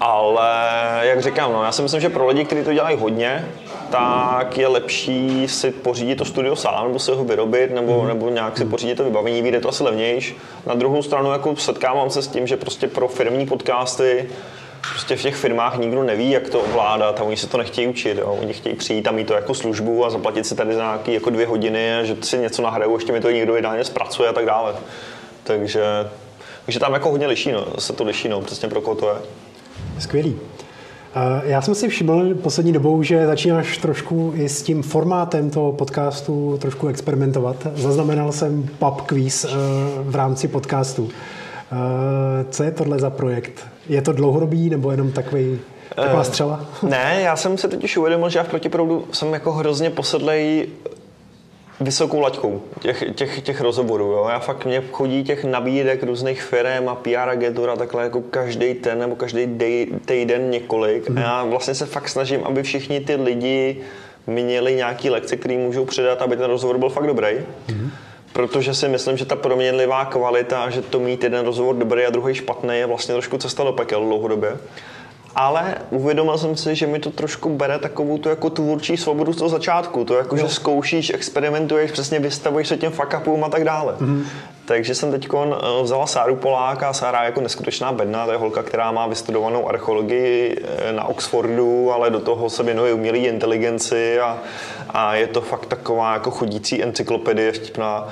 Ale 0.00 0.50
jak 1.00 1.22
říkám, 1.22 1.52
no, 1.52 1.64
já 1.64 1.72
si 1.72 1.82
myslím, 1.82 2.00
že 2.00 2.08
pro 2.08 2.26
lidi, 2.26 2.44
kteří 2.44 2.64
to 2.64 2.72
dělají 2.72 2.96
hodně, 2.96 3.48
tak 3.90 4.58
je 4.58 4.68
lepší 4.68 5.48
si 5.48 5.70
pořídit 5.70 6.16
to 6.16 6.24
studio 6.24 6.56
sám, 6.56 6.86
nebo 6.86 6.98
si 6.98 7.10
ho 7.10 7.24
vyrobit, 7.24 7.70
nebo, 7.70 8.02
mm. 8.02 8.08
nebo 8.08 8.30
nějak 8.30 8.58
si 8.58 8.64
pořídit 8.64 8.94
to 8.94 9.04
vybavení, 9.04 9.42
vyjde 9.42 9.60
to 9.60 9.68
asi 9.68 9.82
levnější. 9.82 10.34
Na 10.66 10.74
druhou 10.74 11.02
stranu 11.02 11.32
jako 11.32 11.56
setkávám 11.56 12.10
se 12.10 12.22
s 12.22 12.28
tím, 12.28 12.46
že 12.46 12.56
prostě 12.56 12.88
pro 12.88 13.08
firmní 13.08 13.46
podcasty 13.46 14.28
prostě 14.90 15.16
v 15.16 15.22
těch 15.22 15.36
firmách 15.36 15.78
nikdo 15.78 16.02
neví, 16.02 16.30
jak 16.30 16.48
to 16.48 16.60
ovládat 16.60 17.20
a 17.20 17.22
oni 17.22 17.36
se 17.36 17.46
to 17.46 17.58
nechtějí 17.58 17.86
učit. 17.86 18.18
Jo. 18.18 18.38
Oni 18.42 18.52
chtějí 18.52 18.74
přijít 18.76 19.08
a 19.08 19.10
mít 19.10 19.26
to 19.26 19.34
jako 19.34 19.54
službu 19.54 20.04
a 20.04 20.10
zaplatit 20.10 20.46
si 20.46 20.54
tady 20.54 20.74
za 20.74 20.82
nějaké 20.82 21.12
jako 21.12 21.30
dvě 21.30 21.46
hodiny, 21.46 21.90
že 22.02 22.16
si 22.20 22.38
něco 22.38 22.62
nahraju, 22.62 22.94
ještě 22.94 23.12
mi 23.12 23.20
to 23.20 23.30
někdo 23.30 23.56
ideálně 23.56 23.84
zpracuje 23.84 24.28
a 24.28 24.32
tak 24.32 24.44
dále. 24.44 24.74
Takže, 25.42 25.82
takže 26.64 26.80
tam 26.80 26.92
jako 26.92 27.10
hodně 27.10 27.26
liší, 27.26 27.52
no. 27.52 27.66
se 27.78 27.92
to 27.92 28.04
liší, 28.04 28.28
no, 28.28 28.40
přesně 28.40 28.68
pro 28.68 28.80
koho 28.80 28.96
to 28.96 29.08
je. 29.08 29.16
Skvělý. 29.98 30.38
Já 31.42 31.62
jsem 31.62 31.74
si 31.74 31.88
všiml 31.88 32.34
poslední 32.34 32.72
dobou, 32.72 33.02
že 33.02 33.26
začínáš 33.26 33.78
trošku 33.78 34.32
i 34.36 34.48
s 34.48 34.62
tím 34.62 34.82
formátem 34.82 35.50
toho 35.50 35.72
podcastu 35.72 36.58
trošku 36.60 36.88
experimentovat. 36.88 37.66
Zaznamenal 37.74 38.32
jsem 38.32 38.68
pub 38.78 39.00
quiz 39.00 39.44
eh, 39.44 39.48
v 40.02 40.16
rámci 40.16 40.48
podcastu. 40.48 41.08
Eh, 41.72 42.44
co 42.50 42.62
je 42.62 42.70
tohle 42.70 42.98
za 42.98 43.10
projekt? 43.10 43.66
Je 43.88 44.02
to 44.02 44.12
dlouhodobý 44.12 44.70
nebo 44.70 44.90
jenom 44.90 45.12
takový 45.12 45.58
Taková 45.94 46.24
střela? 46.24 46.60
Ne, 46.82 47.20
já 47.20 47.36
jsem 47.36 47.58
se 47.58 47.68
totiž 47.68 47.96
uvědomil, 47.96 48.30
že 48.30 48.38
já 48.38 48.44
v 48.44 48.48
protiproudu 48.48 49.04
jsem 49.12 49.32
jako 49.32 49.52
hrozně 49.52 49.90
posedlej 49.90 50.66
vysokou 51.80 52.20
laťkou 52.20 52.62
těch, 52.80 53.04
těch, 53.14 53.40
těch 53.40 53.60
rozhovorů. 53.60 54.04
Jo. 54.04 54.26
Já 54.30 54.38
fakt 54.38 54.64
mě 54.64 54.82
chodí 54.92 55.24
těch 55.24 55.44
nabídek 55.44 56.02
různých 56.02 56.42
firm 56.42 56.88
a 56.88 56.94
PR 56.94 57.28
agentur 57.28 57.70
a 57.70 57.76
takhle 57.76 58.02
jako 58.02 58.20
každý 58.20 58.74
ten 58.74 58.98
nebo 58.98 59.16
každý 59.16 59.58
týden 60.04 60.50
několik. 60.50 61.08
Mm. 61.08 61.18
A 61.18 61.20
já 61.20 61.44
vlastně 61.44 61.74
se 61.74 61.86
fakt 61.86 62.08
snažím, 62.08 62.44
aby 62.44 62.62
všichni 62.62 63.00
ty 63.00 63.14
lidi 63.14 63.76
měli 64.26 64.74
nějaký 64.74 65.10
lekce, 65.10 65.36
které 65.36 65.56
můžou 65.56 65.84
předat, 65.84 66.22
aby 66.22 66.36
ten 66.36 66.46
rozhovor 66.46 66.78
byl 66.78 66.88
fakt 66.88 67.06
dobrý. 67.06 67.28
Mm. 67.68 67.90
Protože 68.32 68.74
si 68.74 68.88
myslím, 68.88 69.16
že 69.16 69.24
ta 69.24 69.36
proměnlivá 69.36 70.04
kvalita, 70.04 70.70
že 70.70 70.82
to 70.82 71.00
mít 71.00 71.24
jeden 71.24 71.44
rozhovor 71.44 71.74
dobrý 71.74 72.04
a 72.04 72.10
druhý 72.10 72.34
špatný, 72.34 72.78
je 72.78 72.86
vlastně 72.86 73.14
trošku 73.14 73.38
cesta 73.38 73.64
do 73.64 73.72
pekel 73.72 74.04
dlouhodobě 74.04 74.56
ale 75.38 75.74
uvědomil 75.90 76.38
jsem 76.38 76.56
si, 76.56 76.74
že 76.74 76.86
mi 76.86 76.98
to 76.98 77.10
trošku 77.10 77.48
bere 77.48 77.78
takovou 77.78 78.18
tu 78.18 78.28
jako 78.28 78.50
tvůrčí 78.50 78.96
svobodu 78.96 79.32
z 79.32 79.36
toho 79.36 79.48
začátku. 79.48 80.04
To 80.04 80.14
jako, 80.14 80.36
jo. 80.36 80.42
že 80.42 80.54
zkoušíš, 80.54 81.10
experimentuješ, 81.10 81.90
přesně 81.90 82.18
vystavuješ 82.18 82.68
se 82.68 82.76
těm 82.76 82.92
fuck 82.92 83.14
a 83.14 83.48
tak 83.50 83.64
dále. 83.64 83.94
Mm-hmm. 84.00 84.24
Takže 84.64 84.94
jsem 84.94 85.10
teď 85.10 85.28
eh, 85.34 85.82
vzala 85.82 86.06
Sáru 86.06 86.36
Polák 86.36 86.82
a 86.82 86.92
Sára 86.92 87.24
jako 87.24 87.40
neskutečná 87.40 87.92
bedna, 87.92 88.26
to 88.26 88.32
je 88.32 88.38
holka, 88.38 88.62
která 88.62 88.92
má 88.92 89.06
vystudovanou 89.06 89.68
archeologii 89.68 90.56
eh, 90.62 90.92
na 90.92 91.04
Oxfordu, 91.04 91.92
ale 91.92 92.10
do 92.10 92.20
toho 92.20 92.50
se 92.50 92.62
věnuje 92.62 92.92
umělé 92.92 93.18
inteligenci 93.18 94.20
a, 94.20 94.38
a 94.90 95.14
je 95.14 95.26
to 95.26 95.40
fakt 95.40 95.66
taková 95.66 96.12
jako 96.12 96.30
chodící 96.30 96.82
encyklopedie 96.82 97.52
vtipná. 97.52 98.08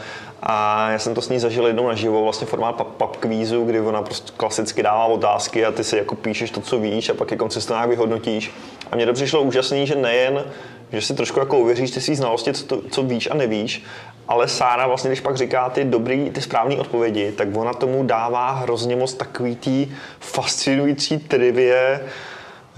A 0.48 0.90
já 0.90 0.98
jsem 0.98 1.14
to 1.14 1.22
s 1.22 1.28
ní 1.28 1.38
zažil 1.38 1.66
jednou 1.66 1.87
naživo, 1.87 2.22
vlastně 2.22 2.46
formát 2.46 2.72
pub 2.72 3.16
kvízu, 3.16 3.64
kdy 3.64 3.80
ona 3.80 4.02
prostě 4.02 4.32
klasicky 4.37 4.82
dává 4.82 5.04
otázky 5.04 5.66
a 5.66 5.72
ty 5.72 5.85
si 5.85 5.96
jako 5.96 6.14
píšeš 6.14 6.50
to, 6.50 6.61
co 6.61 6.78
víš 6.78 7.09
a 7.09 7.14
pak 7.14 7.30
je 7.30 7.37
to 7.37 7.48
nějak 7.70 7.88
vyhodnotíš. 7.88 8.52
A 8.92 8.96
mně 8.96 9.06
to 9.06 9.12
přišlo 9.12 9.42
úžasný, 9.42 9.87
že 9.87 9.94
nejen, 9.94 10.44
že 10.92 11.00
si 11.00 11.14
trošku 11.14 11.38
jako 11.38 11.59
uvěříš 11.59 11.90
ty 11.90 12.00
svý 12.00 12.14
znalosti, 12.14 12.52
co, 12.52 12.82
co 12.90 13.02
víš 13.02 13.28
a 13.30 13.35
nevíš, 13.35 13.85
ale 14.28 14.48
Sára 14.48 14.87
vlastně, 14.87 15.11
když 15.11 15.20
pak 15.20 15.37
říká 15.37 15.70
ty 15.70 15.85
dobrý, 15.85 16.30
ty 16.30 16.40
správné 16.40 16.76
odpovědi, 16.76 17.32
tak 17.32 17.48
ona 17.56 17.74
tomu 17.74 18.02
dává 18.02 18.50
hrozně 18.50 18.96
moc 18.96 19.14
takový 19.14 19.56
tý 19.56 19.88
fascinující 20.20 21.18
trivie, 21.18 22.00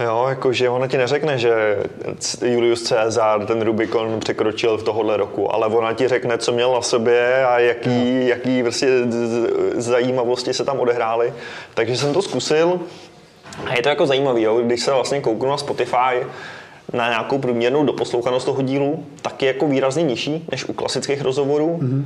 Jo, 0.03 0.25
jakože 0.29 0.69
ona 0.69 0.87
ti 0.87 0.97
neřekne, 0.97 1.37
že 1.37 1.77
Julius 2.45 2.89
Caesar 2.89 3.45
ten 3.45 3.61
Rubikon 3.61 4.19
překročil 4.19 4.77
v 4.77 4.83
tohohle 4.83 5.17
roku, 5.17 5.53
ale 5.53 5.67
ona 5.67 5.93
ti 5.93 6.07
řekne, 6.07 6.37
co 6.37 6.51
měl 6.51 6.73
na 6.73 6.81
sobě 6.81 7.45
a 7.45 7.59
jaký, 7.59 8.27
jaký 8.27 8.63
prostě 8.63 8.87
zajímavosti 9.75 10.53
se 10.53 10.65
tam 10.65 10.79
odehrály. 10.79 11.33
Takže 11.73 11.97
jsem 11.97 12.13
to 12.13 12.21
zkusil 12.21 12.79
a 13.65 13.75
je 13.75 13.81
to 13.81 13.89
jako 13.89 14.05
zajímavý, 14.05 14.41
jo? 14.41 14.61
když 14.61 14.81
se 14.81 14.91
vlastně 14.91 15.21
kouknu 15.21 15.49
na 15.49 15.57
Spotify, 15.57 16.25
na 16.93 17.09
nějakou 17.09 17.37
průměrnou 17.37 17.85
doposlouchanost 17.85 18.45
toho 18.45 18.61
dílu, 18.61 19.05
tak 19.21 19.41
je 19.41 19.47
jako 19.47 19.67
výrazně 19.67 20.03
nižší 20.03 20.45
než 20.51 20.65
u 20.65 20.73
klasických 20.73 21.21
rozhovorů. 21.21 21.79
Mm-hmm 21.81 22.03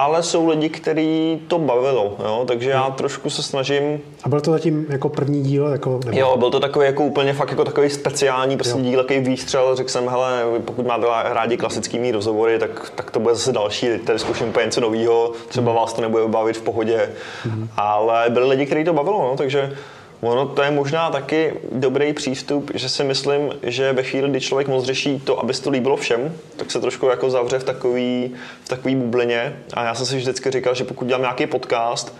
ale 0.00 0.22
jsou 0.22 0.48
lidi, 0.48 0.68
kteří 0.68 1.40
to 1.48 1.58
bavilo, 1.58 2.16
jo? 2.18 2.44
takže 2.46 2.70
já 2.70 2.90
trošku 2.90 3.30
se 3.30 3.42
snažím... 3.42 4.00
A 4.22 4.28
byl 4.28 4.40
to 4.40 4.50
zatím 4.50 4.86
jako 4.88 5.08
první 5.08 5.42
díl? 5.42 5.66
Jako, 5.66 6.00
nebo... 6.04 6.18
Jo, 6.18 6.36
byl 6.36 6.50
to 6.50 6.60
takový 6.60 6.86
jako 6.86 7.04
úplně 7.04 7.32
fakt 7.32 7.50
jako 7.50 7.64
takový 7.64 7.90
speciální 7.90 8.56
prostě 8.56 8.80
díl, 8.80 9.02
takový 9.02 9.20
výstřel, 9.20 9.76
řekl 9.76 9.90
jsem, 9.90 10.08
hele, 10.08 10.44
pokud 10.64 10.86
máte 10.86 11.06
rádi 11.24 11.56
klasickými 11.56 12.12
rozhovory, 12.12 12.58
tak, 12.58 12.92
tak 12.94 13.10
to 13.10 13.20
bude 13.20 13.34
zase 13.34 13.52
další, 13.52 13.86
tady 13.98 14.18
zkusím 14.18 14.48
úplně 14.48 14.64
něco 14.66 14.80
nového, 14.80 15.32
třeba 15.48 15.72
vás 15.72 15.92
to 15.92 16.02
nebude 16.02 16.28
bavit 16.28 16.56
v 16.56 16.62
pohodě, 16.62 17.10
mm-hmm. 17.46 17.68
ale 17.76 18.30
byli 18.30 18.46
lidi, 18.46 18.66
kteří 18.66 18.84
to 18.84 18.92
bavilo, 18.92 19.22
no, 19.22 19.36
takže 19.36 19.76
Ono 20.20 20.46
to 20.46 20.62
je 20.62 20.70
možná 20.70 21.10
taky 21.10 21.54
dobrý 21.72 22.12
přístup, 22.12 22.70
že 22.74 22.88
si 22.88 23.04
myslím, 23.04 23.52
že 23.62 23.92
ve 23.92 24.02
chvíli, 24.02 24.30
kdy 24.30 24.40
člověk 24.40 24.68
moc 24.68 24.84
řeší 24.84 25.20
to, 25.20 25.40
aby 25.40 25.54
se 25.54 25.62
to 25.62 25.70
líbilo 25.70 25.96
všem, 25.96 26.34
tak 26.56 26.70
se 26.70 26.80
trošku 26.80 27.06
jako 27.06 27.30
zavře 27.30 27.58
v 27.58 27.64
takový, 27.64 28.34
v 28.64 28.68
takový 28.68 28.96
bublině. 28.96 29.56
A 29.74 29.84
já 29.84 29.94
jsem 29.94 30.06
si 30.06 30.16
vždycky 30.16 30.50
říkal, 30.50 30.74
že 30.74 30.84
pokud 30.84 31.04
dělám 31.04 31.20
nějaký 31.20 31.46
podcast, 31.46 32.14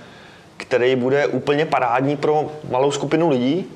který 0.56 0.96
bude 0.96 1.26
úplně 1.26 1.66
parádní 1.66 2.16
pro 2.16 2.52
malou 2.70 2.90
skupinu 2.90 3.28
lidí, 3.28 3.66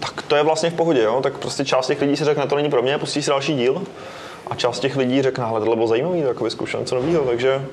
tak 0.00 0.22
to 0.22 0.36
je 0.36 0.42
vlastně 0.42 0.70
v 0.70 0.74
pohodě, 0.74 1.02
jo? 1.02 1.20
tak 1.22 1.38
prostě 1.38 1.64
část 1.64 1.86
těch 1.86 2.00
lidí 2.00 2.16
si 2.16 2.24
řekne, 2.24 2.46
to 2.46 2.56
není 2.56 2.70
pro 2.70 2.82
mě, 2.82 2.98
pustí 2.98 3.22
si 3.22 3.30
další 3.30 3.54
díl 3.54 3.82
a 4.50 4.54
část 4.54 4.80
těch 4.80 4.96
lidí 4.96 5.22
řekne, 5.22 5.44
ale 5.44 5.60
tohle 5.60 5.76
bylo 5.76 5.88
zajímavý, 5.88 6.22
tak 6.22 6.40
vyzkouším 6.40 6.80
něco 6.80 6.94
nového, 6.94 7.24
takže 7.24 7.64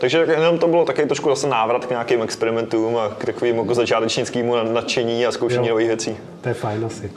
takže 0.00 0.26
jenom 0.30 0.58
to 0.58 0.68
bylo 0.68 0.84
taky 0.84 1.06
trošku 1.06 1.28
zase 1.28 1.48
návrat 1.48 1.86
k 1.86 1.90
nějakým 1.90 2.22
experimentům 2.22 2.96
a 2.96 3.08
k 3.08 3.24
takovým 3.24 3.56
jako 3.56 3.74
začátečnickému 3.74 4.54
nadšení 4.72 5.26
a 5.26 5.32
zkoušení 5.32 5.68
nových 5.68 5.86
věcí. 5.86 6.16
To 6.40 6.48
je 6.48 6.54
fajn 6.54 6.84
asi. 6.84 7.12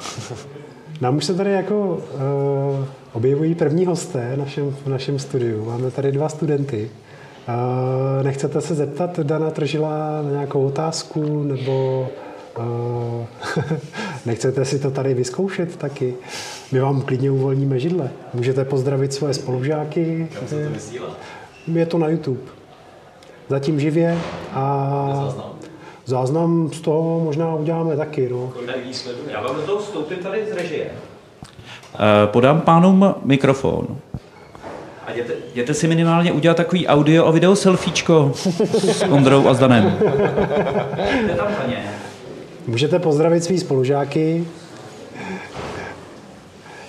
Nám 1.02 1.18
už 1.18 1.26
se 1.26 1.34
tady 1.34 1.52
jako 1.52 1.76
uh, 1.80 2.86
objevují 3.14 3.56
první 3.56 3.86
hosté 3.86 4.32
v 4.36 4.40
našem, 4.40 4.76
v 4.86 4.88
našem 4.88 5.20
studiu. 5.20 5.66
Máme 5.66 5.92
tady 5.92 6.12
dva 6.12 6.30
studenty. 6.30 6.92
Uh, 7.48 8.24
nechcete 8.24 8.62
se 8.62 8.76
zeptat 8.76 9.20
Dana 9.20 9.52
Tržila 9.52 10.22
na 10.22 10.32
nějakou 10.32 10.66
otázku 10.66 11.44
nebo 11.44 12.08
uh, 12.58 13.26
nechcete 14.26 14.66
si 14.66 14.80
to 14.80 14.92
tady 14.92 15.14
vyzkoušet 15.14 15.76
taky? 15.76 16.14
My 16.72 16.80
vám 16.80 17.02
klidně 17.02 17.32
uvolníme 17.32 17.80
židle. 17.80 18.10
Můžete 18.34 18.66
pozdravit 18.66 19.14
svoje 19.14 19.34
spolužáky. 19.34 20.28
Jak 20.42 20.50
se 20.50 20.64
to 20.64 20.74
vysílá? 20.74 21.18
Je 21.74 21.86
to 21.86 21.98
na 21.98 22.08
YouTube 22.08 22.61
zatím 23.52 23.80
živě 23.80 24.18
a 24.54 25.34
záznam 26.06 26.70
z 26.74 26.82
toho 26.82 27.20
možná 27.20 27.56
uděláme 27.56 27.98
taky. 27.98 28.30
No. 28.32 28.54
Já 29.28 29.42
vám 29.42 29.56
do 29.56 29.62
toho 29.62 29.80
vstoupím 29.80 30.18
tady 30.18 30.46
z 30.52 30.56
režie. 30.56 30.86
Eh, 30.86 32.28
podám 32.28 32.62
pánům 32.62 33.16
mikrofon. 33.24 33.88
A 35.08 35.12
jděte, 35.12 35.34
jděte 35.52 35.74
si 35.74 35.88
minimálně 35.88 36.32
udělat 36.32 36.58
takový 36.58 36.88
audio 36.88 37.26
a 37.26 37.32
video 37.32 37.56
selfiečko 37.56 38.32
s 38.36 39.04
Ondrou 39.04 39.48
a 39.48 39.54
s 39.54 39.60
Danem. 39.60 39.98
tam, 41.38 41.48
paně. 41.62 41.92
Můžete 42.68 43.00
pozdravit 43.00 43.44
svý 43.44 43.60
spolužáky. 43.60 44.48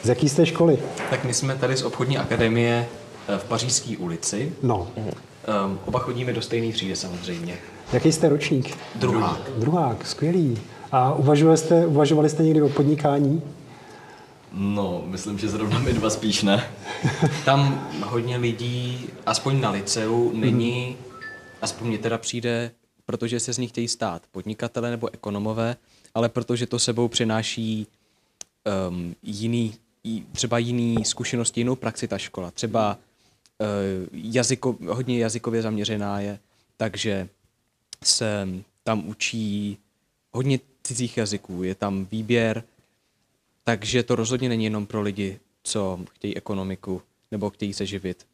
Z 0.02 0.08
jaký 0.08 0.28
jste 0.28 0.46
školy? 0.46 0.78
Tak 1.10 1.24
my 1.24 1.34
jsme 1.34 1.56
tady 1.56 1.76
z 1.76 1.82
obchodní 1.82 2.18
akademie 2.18 2.86
eh, 3.28 3.38
v 3.38 3.44
Pařížské 3.44 3.96
ulici. 3.96 4.52
No. 4.62 4.88
Um, 5.66 5.78
oba 5.84 5.98
chodíme 5.98 6.32
do 6.32 6.42
stejné 6.42 6.72
třídy 6.72 6.96
samozřejmě. 6.96 7.58
Jaký 7.92 8.12
jste 8.12 8.28
ročník? 8.28 8.78
Druhák. 8.94 9.50
Druhák, 9.56 10.06
skvělý. 10.06 10.58
A 10.92 11.14
uvažovali 11.14 11.58
jste, 11.58 11.86
uvažovali 11.86 12.28
jste 12.28 12.42
někdy 12.42 12.62
o 12.62 12.68
podnikání? 12.68 13.42
No, 14.52 15.02
myslím, 15.06 15.38
že 15.38 15.48
zrovna 15.48 15.78
my 15.78 15.92
dva 15.92 16.10
spíš 16.10 16.42
ne. 16.42 16.70
Tam 17.44 17.88
hodně 18.04 18.36
lidí, 18.36 19.06
aspoň 19.26 19.60
na 19.60 19.70
liceu, 19.70 20.32
není, 20.34 20.84
hmm. 20.86 20.96
aspoň 21.62 21.88
mě 21.88 21.98
teda 21.98 22.18
přijde, 22.18 22.70
protože 23.06 23.40
se 23.40 23.52
z 23.52 23.58
nich 23.58 23.70
chtějí 23.70 23.88
stát 23.88 24.22
podnikatele 24.32 24.90
nebo 24.90 25.14
ekonomové, 25.14 25.76
ale 26.14 26.28
protože 26.28 26.66
to 26.66 26.78
sebou 26.78 27.08
přináší 27.08 27.86
um, 28.88 29.14
jiný, 29.22 29.74
třeba 30.32 30.58
jiný 30.58 31.04
zkušenosti, 31.04 31.60
jinou 31.60 31.76
praxi 31.76 32.08
ta 32.08 32.18
škola. 32.18 32.50
Třeba 32.50 32.98
jazyko, 34.12 34.76
hodně 34.88 35.18
jazykově 35.18 35.62
zaměřená 35.62 36.20
je, 36.20 36.38
takže 36.76 37.28
se 38.04 38.48
tam 38.84 39.08
učí 39.08 39.78
hodně 40.32 40.60
cizích 40.82 41.16
jazyků, 41.16 41.62
je 41.62 41.74
tam 41.74 42.06
výběr, 42.10 42.62
takže 43.64 44.02
to 44.02 44.16
rozhodně 44.16 44.48
není 44.48 44.64
jenom 44.64 44.86
pro 44.86 45.02
lidi, 45.02 45.40
co 45.62 45.98
chtějí 46.12 46.36
ekonomiku 46.36 47.02
nebo 47.30 47.50
chtějí 47.50 47.72
se 47.74 47.86
živit. 47.86 48.26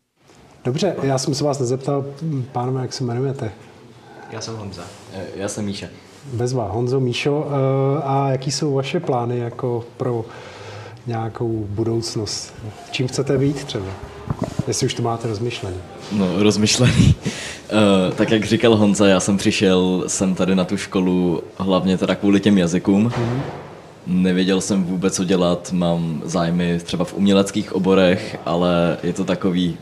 Dobře, 0.65 0.97
já 1.03 1.19
jsem 1.19 1.35
se 1.35 1.45
vás 1.45 1.59
nezeptal, 1.59 2.15
pánové, 2.53 2.83
jak 2.83 2.93
se 2.93 3.05
jmenujete? 3.05 3.53
Já 4.31 4.41
jsem 4.41 4.57
Honza. 4.57 4.85
Eh, 5.13 5.27
já 5.35 5.49
jsem 5.49 5.65
Míša. 5.65 5.87
Bezva, 6.33 6.69
Honzo, 6.69 7.01
Míšo. 7.01 7.47
Eh, 7.49 8.03
a 8.05 8.31
jaký 8.31 8.51
jsou 8.51 8.75
vaše 8.75 9.01
plány 9.01 9.39
jako 9.39 9.85
pro 9.97 10.25
nějakou 11.07 11.67
budoucnost? 11.69 12.55
Čím 12.91 13.09
chcete 13.09 13.39
být 13.39 13.65
třeba? 13.65 13.87
Jestli 14.69 14.87
už 14.87 14.95
to 14.95 15.03
máte 15.03 15.29
rozmyšlený. 15.29 15.77
No, 16.13 16.43
rozmyšlený. 16.43 17.15
Uh, 17.17 18.15
tak 18.17 18.31
jak 18.31 18.45
říkal 18.45 18.77
Honza, 18.77 19.07
já 19.07 19.21
jsem 19.21 19.37
přišel 19.37 20.05
jsem 20.07 20.35
tady 20.35 20.55
na 20.55 20.65
tu 20.65 20.77
školu 20.77 21.43
hlavně 21.57 21.99
teda 21.99 22.15
kvůli 22.15 22.41
těm 22.41 22.59
jazykům. 22.59 23.09
Mm-hmm. 23.09 23.41
Nevěděl 24.07 24.61
jsem 24.61 24.85
vůbec, 24.85 25.17
co 25.17 25.25
dělat, 25.25 25.73
mám 25.73 26.23
zájmy 26.25 26.81
třeba 26.85 27.05
v 27.05 27.15
uměleckých 27.15 27.73
oborech, 27.73 28.39
ale 28.47 28.99
je 29.03 29.13
to 29.13 29.25
takový, 29.25 29.77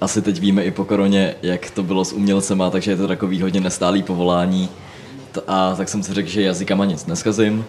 asi 0.00 0.22
teď 0.22 0.40
víme 0.40 0.64
i 0.64 0.70
po 0.70 0.84
koroně, 0.84 1.34
jak 1.42 1.70
to 1.70 1.82
bylo 1.82 2.04
s 2.04 2.12
umělcema, 2.12 2.70
takže 2.70 2.90
je 2.90 2.96
to 2.96 3.08
takový 3.08 3.42
hodně 3.42 3.60
nestálý 3.60 4.02
povolání. 4.02 4.68
A 5.48 5.74
tak 5.74 5.88
jsem 5.88 6.02
si 6.02 6.14
řekl, 6.14 6.28
že 6.28 6.42
jazykama 6.42 6.84
nic 6.84 7.06
neskazím, 7.06 7.64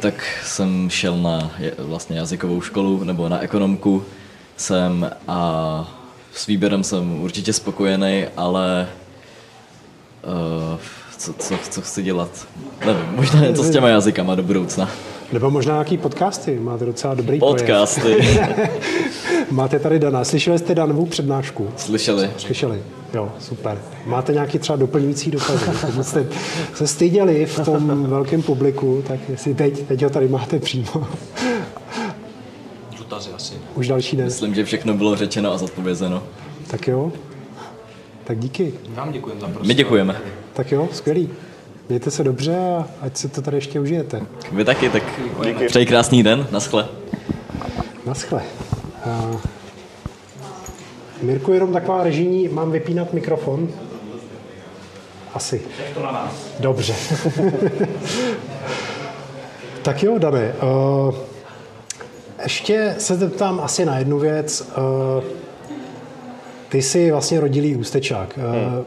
tak 0.00 0.42
jsem 0.44 0.90
šel 0.90 1.18
na 1.18 1.50
vlastně 1.78 2.18
jazykovou 2.18 2.60
školu 2.60 3.04
nebo 3.04 3.28
na 3.28 3.40
ekonomku 3.40 4.02
jsem 4.60 5.10
a 5.28 5.88
s 6.32 6.46
výběrem 6.46 6.84
jsem 6.84 7.22
určitě 7.22 7.52
spokojený, 7.52 8.24
ale 8.36 8.88
uh, 10.72 10.78
co, 11.18 11.32
co, 11.32 11.54
co 11.70 11.80
chci 11.80 12.02
dělat? 12.02 12.46
Nevím, 12.86 13.04
možná 13.16 13.40
něco 13.40 13.62
s 13.62 13.70
těma 13.70 13.88
jazykama 13.88 14.34
do 14.34 14.42
budoucna. 14.42 14.90
Nebo 15.32 15.50
možná 15.50 15.72
nějaký 15.72 15.98
podcasty, 15.98 16.58
máte 16.58 16.84
docela 16.84 17.14
dobrý 17.14 17.38
Podcasty. 17.38 18.38
máte 19.50 19.78
tady 19.78 19.98
Dana. 19.98 20.24
Slyšeli 20.24 20.58
jste 20.58 20.74
Danovou 20.74 21.06
přednášku? 21.06 21.68
Slyšeli. 21.76 22.30
Slyšeli? 22.36 22.82
Jo, 23.14 23.32
super. 23.38 23.78
Máte 24.06 24.32
nějaký 24.32 24.58
třeba 24.58 24.76
doplňující 24.76 25.30
dotazy? 25.30 25.64
Pokud 25.80 26.04
jste 26.04 26.26
se 26.74 26.86
styděli 26.86 27.46
v 27.46 27.64
tom 27.64 28.06
velkém 28.10 28.42
publiku, 28.42 29.04
tak 29.08 29.20
jestli 29.28 29.54
teď, 29.54 29.86
teď 29.86 30.02
ho 30.02 30.10
tady 30.10 30.28
máte 30.28 30.58
přímo. 30.58 31.06
Dotazy 32.98 33.30
asi. 33.36 33.54
Už 33.74 33.88
další 33.88 34.16
den. 34.16 34.26
Myslím, 34.26 34.54
že 34.54 34.64
všechno 34.64 34.94
bylo 34.94 35.16
řečeno 35.16 35.52
a 35.52 35.58
zodpovězeno. 35.58 36.22
Tak 36.70 36.88
jo. 36.88 37.12
Tak 38.24 38.38
díky. 38.38 38.72
Vám 38.88 39.12
děkujeme 39.12 39.40
za 39.40 39.46
prostor. 39.46 39.66
My 39.66 39.74
děkujeme. 39.74 40.16
Tak 40.52 40.72
jo, 40.72 40.88
skvělý. 40.92 41.28
Mějte 41.88 42.10
se 42.10 42.24
dobře 42.24 42.58
a 42.58 42.88
ať 43.00 43.16
si 43.16 43.28
to 43.28 43.42
tady 43.42 43.56
ještě 43.56 43.80
užijete. 43.80 44.22
Vy 44.52 44.64
taky, 44.64 44.88
tak 44.88 45.02
přeji 45.66 45.86
krásný 45.86 46.22
den. 46.22 46.46
Naschle. 46.50 46.88
Naschle. 48.06 48.42
Uh, 49.06 49.36
Mirku, 51.22 51.52
jenom 51.52 51.72
taková 51.72 52.02
režijní, 52.02 52.48
mám 52.48 52.70
vypínat 52.70 53.12
mikrofon? 53.12 53.68
Asi. 55.34 55.62
Nech 55.78 55.94
to 55.94 56.02
na 56.02 56.12
nás. 56.12 56.32
Dobře. 56.60 56.94
tak 59.82 60.02
jo, 60.02 60.18
Dane. 60.18 60.52
Uh, 60.62 61.14
ještě 62.42 62.94
se 62.98 63.16
zeptám 63.16 63.60
asi 63.60 63.84
na 63.84 63.98
jednu 63.98 64.18
věc. 64.18 64.72
Uh, 64.76 65.24
ty 66.68 66.82
jsi 66.82 67.10
vlastně 67.10 67.40
rodilý 67.40 67.76
ústečák. 67.76 68.38
Uh, 68.78 68.84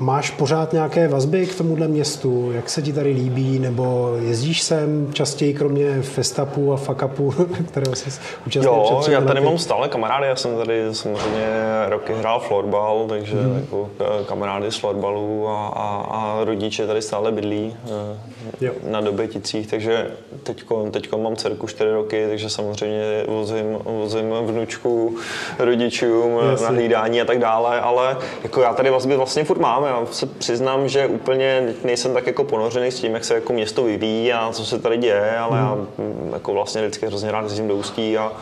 Máš 0.00 0.30
pořád 0.30 0.72
nějaké 0.72 1.08
vazby 1.08 1.46
k 1.46 1.54
tomuhle 1.54 1.88
městu? 1.88 2.52
Jak 2.52 2.70
se 2.70 2.82
ti 2.82 2.92
tady 2.92 3.10
líbí? 3.10 3.58
Nebo 3.58 4.14
jezdíš 4.20 4.62
sem 4.62 5.08
častěji, 5.12 5.54
kromě 5.54 6.02
festapu 6.02 6.72
a 6.72 6.76
fuckupu, 6.76 7.30
kterého 7.68 7.94
jsi 7.96 8.10
účastnil 8.46 8.72
Jo, 8.74 8.98
před 9.00 9.12
já 9.12 9.20
tady 9.20 9.32
lety? 9.34 9.44
mám 9.46 9.58
stále 9.58 9.88
kamarády, 9.88 10.26
já 10.26 10.36
jsem 10.36 10.56
tady 10.56 10.82
samozřejmě 10.94 11.48
roky 11.88 12.12
hrál 12.14 12.40
florbal, 12.40 13.04
takže 13.08 13.34
Mhm. 13.36 13.48
mm. 13.50 13.56
jako 13.56 13.88
eh, 14.00 14.24
kamarády 14.24 14.72
z 14.72 14.76
florbalu 14.76 15.48
a, 15.48 15.66
a, 15.66 16.06
a 16.10 16.44
rodiče 16.44 16.86
tady 16.86 17.02
stále 17.02 17.32
bydlí 17.32 17.76
eh, 17.86 18.18
Jo. 18.60 18.72
na 18.90 19.00
Dobeticích, 19.00 19.66
takže 19.66 20.10
teďko, 20.42 20.90
teďko 20.90 21.18
mám 21.18 21.36
dcerku 21.36 21.66
4 21.66 21.90
roky, 21.92 22.26
takže 22.28 22.50
samozřejmě 22.50 23.24
vozím, 23.28 23.78
vozím 23.84 24.30
vnučku 24.46 25.16
rodičům 25.58 26.38
Jasně. 26.50 26.64
na 26.66 26.70
hlídání 26.72 27.20
a 27.20 27.24
tak 27.24 27.38
dále, 27.38 27.80
ale 27.80 28.16
jako 28.42 28.60
já 28.60 28.74
tady 28.74 28.90
vazby 28.90 29.16
vlastně 29.16 29.44
furt 29.44 29.58
mám, 29.58 29.87
já 29.88 30.06
se 30.10 30.26
přiznám, 30.26 30.88
že 30.88 31.06
úplně 31.06 31.74
nejsem 31.84 32.14
tak 32.14 32.26
jako 32.26 32.44
ponořený 32.44 32.90
s 32.90 33.00
tím, 33.00 33.14
jak 33.14 33.24
se 33.24 33.34
jako 33.34 33.52
město 33.52 33.84
vyvíjí 33.84 34.32
a 34.32 34.52
co 34.52 34.64
se 34.64 34.78
tady 34.78 34.96
děje, 34.96 35.38
ale 35.38 35.58
já 35.58 35.74
mm, 35.74 36.30
jako 36.32 36.52
vlastně 36.52 36.82
vždycky 36.82 37.06
hrozně 37.06 37.32
rád 37.32 37.42
jezdím 37.42 37.68
do 37.68 37.76
Ústí 37.76 38.18
a, 38.18 38.32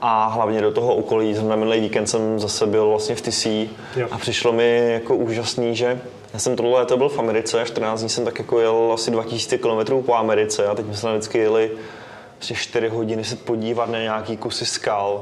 a 0.00 0.26
hlavně 0.26 0.60
do 0.60 0.72
toho 0.72 0.94
okolí. 0.94 1.34
Jsem 1.34 1.48
na 1.48 1.56
minulý 1.56 1.80
víkend 1.80 2.06
jsem 2.06 2.40
zase 2.40 2.66
byl 2.66 2.88
vlastně 2.88 3.14
v 3.14 3.20
Tisí 3.20 3.70
Jo. 3.96 4.08
a 4.10 4.18
přišlo 4.18 4.52
mi 4.52 4.92
jako 4.92 5.16
úžasný, 5.16 5.76
že 5.76 6.00
já 6.32 6.38
jsem 6.38 6.56
tohle 6.56 6.72
léto 6.72 6.96
byl 6.96 7.08
v 7.08 7.18
Americe, 7.18 7.64
14 7.64 8.00
dní 8.00 8.08
jsem 8.08 8.24
tak 8.24 8.38
jako 8.38 8.60
jel 8.60 8.90
asi 8.94 9.10
2000 9.10 9.58
km 9.58 10.02
po 10.02 10.14
Americe 10.14 10.66
a 10.66 10.74
teď 10.74 10.86
jsme 10.92 11.12
vždycky 11.12 11.38
jeli 11.38 11.70
prostě 12.36 12.54
4 12.54 12.88
hodiny 12.88 13.24
se 13.24 13.36
podívat 13.36 13.90
na 13.90 13.98
nějaký 13.98 14.36
kusy 14.36 14.66
skal. 14.66 15.20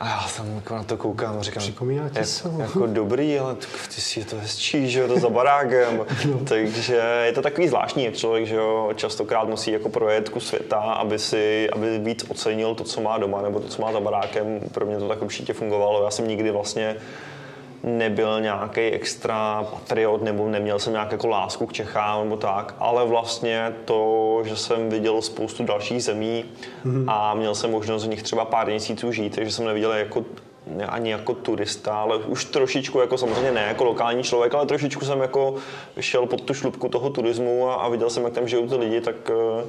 A 0.00 0.08
já 0.08 0.26
tam 0.36 0.54
jako 0.54 0.74
na 0.74 0.82
to 0.82 0.96
koukám 0.96 1.38
a 1.38 1.42
říkám, 1.42 1.62
Připomíná 1.62 2.08
ti 2.08 2.18
jak, 2.18 2.26
se? 2.26 2.50
jako 2.58 2.86
dobrý, 2.86 3.38
ale 3.38 3.54
tak 3.54 3.68
v 3.68 3.88
Tisí 3.88 4.20
je 4.20 4.26
to 4.26 4.36
hezčí, 4.36 4.90
že 4.90 5.00
jo, 5.00 5.08
to 5.08 5.20
za 5.20 5.28
barákem. 5.28 6.00
Takže 6.48 7.22
je 7.24 7.32
to 7.32 7.42
takový 7.42 7.68
zvláštní, 7.68 8.04
jak 8.04 8.14
člověk, 8.14 8.46
že 8.46 8.56
jo, 8.56 8.90
častokrát 8.94 9.48
musí 9.48 9.70
jako 9.70 9.88
projet 9.88 10.28
kus 10.28 10.46
světa, 10.46 10.76
aby 10.76 11.18
si, 11.18 11.70
aby 11.70 11.98
víc 11.98 12.24
ocenil 12.28 12.74
to, 12.74 12.84
co 12.84 13.00
má 13.00 13.18
doma, 13.18 13.42
nebo 13.42 13.60
to, 13.60 13.68
co 13.68 13.82
má 13.82 13.92
za 13.92 14.00
barákem. 14.00 14.60
Pro 14.72 14.86
mě 14.86 14.98
to 14.98 15.08
tak 15.08 15.22
určitě 15.22 15.52
fungovalo. 15.52 16.04
Já 16.04 16.10
jsem 16.10 16.28
nikdy 16.28 16.50
vlastně 16.50 16.96
nebyl 17.82 18.40
nějaký 18.40 18.80
extra 18.80 19.66
patriot, 19.70 20.22
nebo 20.22 20.48
neměl 20.48 20.78
jsem 20.78 20.92
nějak 20.92 21.12
jako 21.12 21.26
lásku 21.26 21.66
k 21.66 21.72
Čechám 21.72 22.24
nebo 22.24 22.36
tak, 22.36 22.74
ale 22.78 23.06
vlastně 23.06 23.74
to, 23.84 24.42
že 24.44 24.56
jsem 24.56 24.88
viděl 24.88 25.22
spoustu 25.22 25.64
dalších 25.64 26.04
zemí 26.04 26.44
a 27.06 27.34
měl 27.34 27.54
jsem 27.54 27.70
možnost 27.70 28.04
v 28.04 28.08
nich 28.08 28.22
třeba 28.22 28.44
pár 28.44 28.66
měsíců 28.66 29.12
žít, 29.12 29.34
takže 29.34 29.52
jsem 29.52 29.64
neviděl 29.64 29.92
jako 29.92 30.24
ne 30.66 30.86
ani 30.86 31.10
jako 31.10 31.34
turista, 31.34 31.94
ale 31.94 32.16
už 32.16 32.44
trošičku, 32.44 33.00
jako 33.00 33.18
samozřejmě 33.18 33.52
ne 33.52 33.64
jako 33.68 33.84
lokální 33.84 34.22
člověk, 34.22 34.54
ale 34.54 34.66
trošičku 34.66 35.04
jsem 35.04 35.20
jako 35.20 35.54
šel 36.00 36.26
pod 36.26 36.40
tu 36.40 36.54
šlupku 36.54 36.88
toho 36.88 37.10
turismu 37.10 37.68
a, 37.68 37.74
a 37.74 37.88
viděl 37.88 38.10
jsem, 38.10 38.24
jak 38.24 38.32
tam 38.32 38.48
žijou 38.48 38.68
ty 38.68 38.76
lidi, 38.76 39.00
tak 39.00 39.30
eh, 39.30 39.64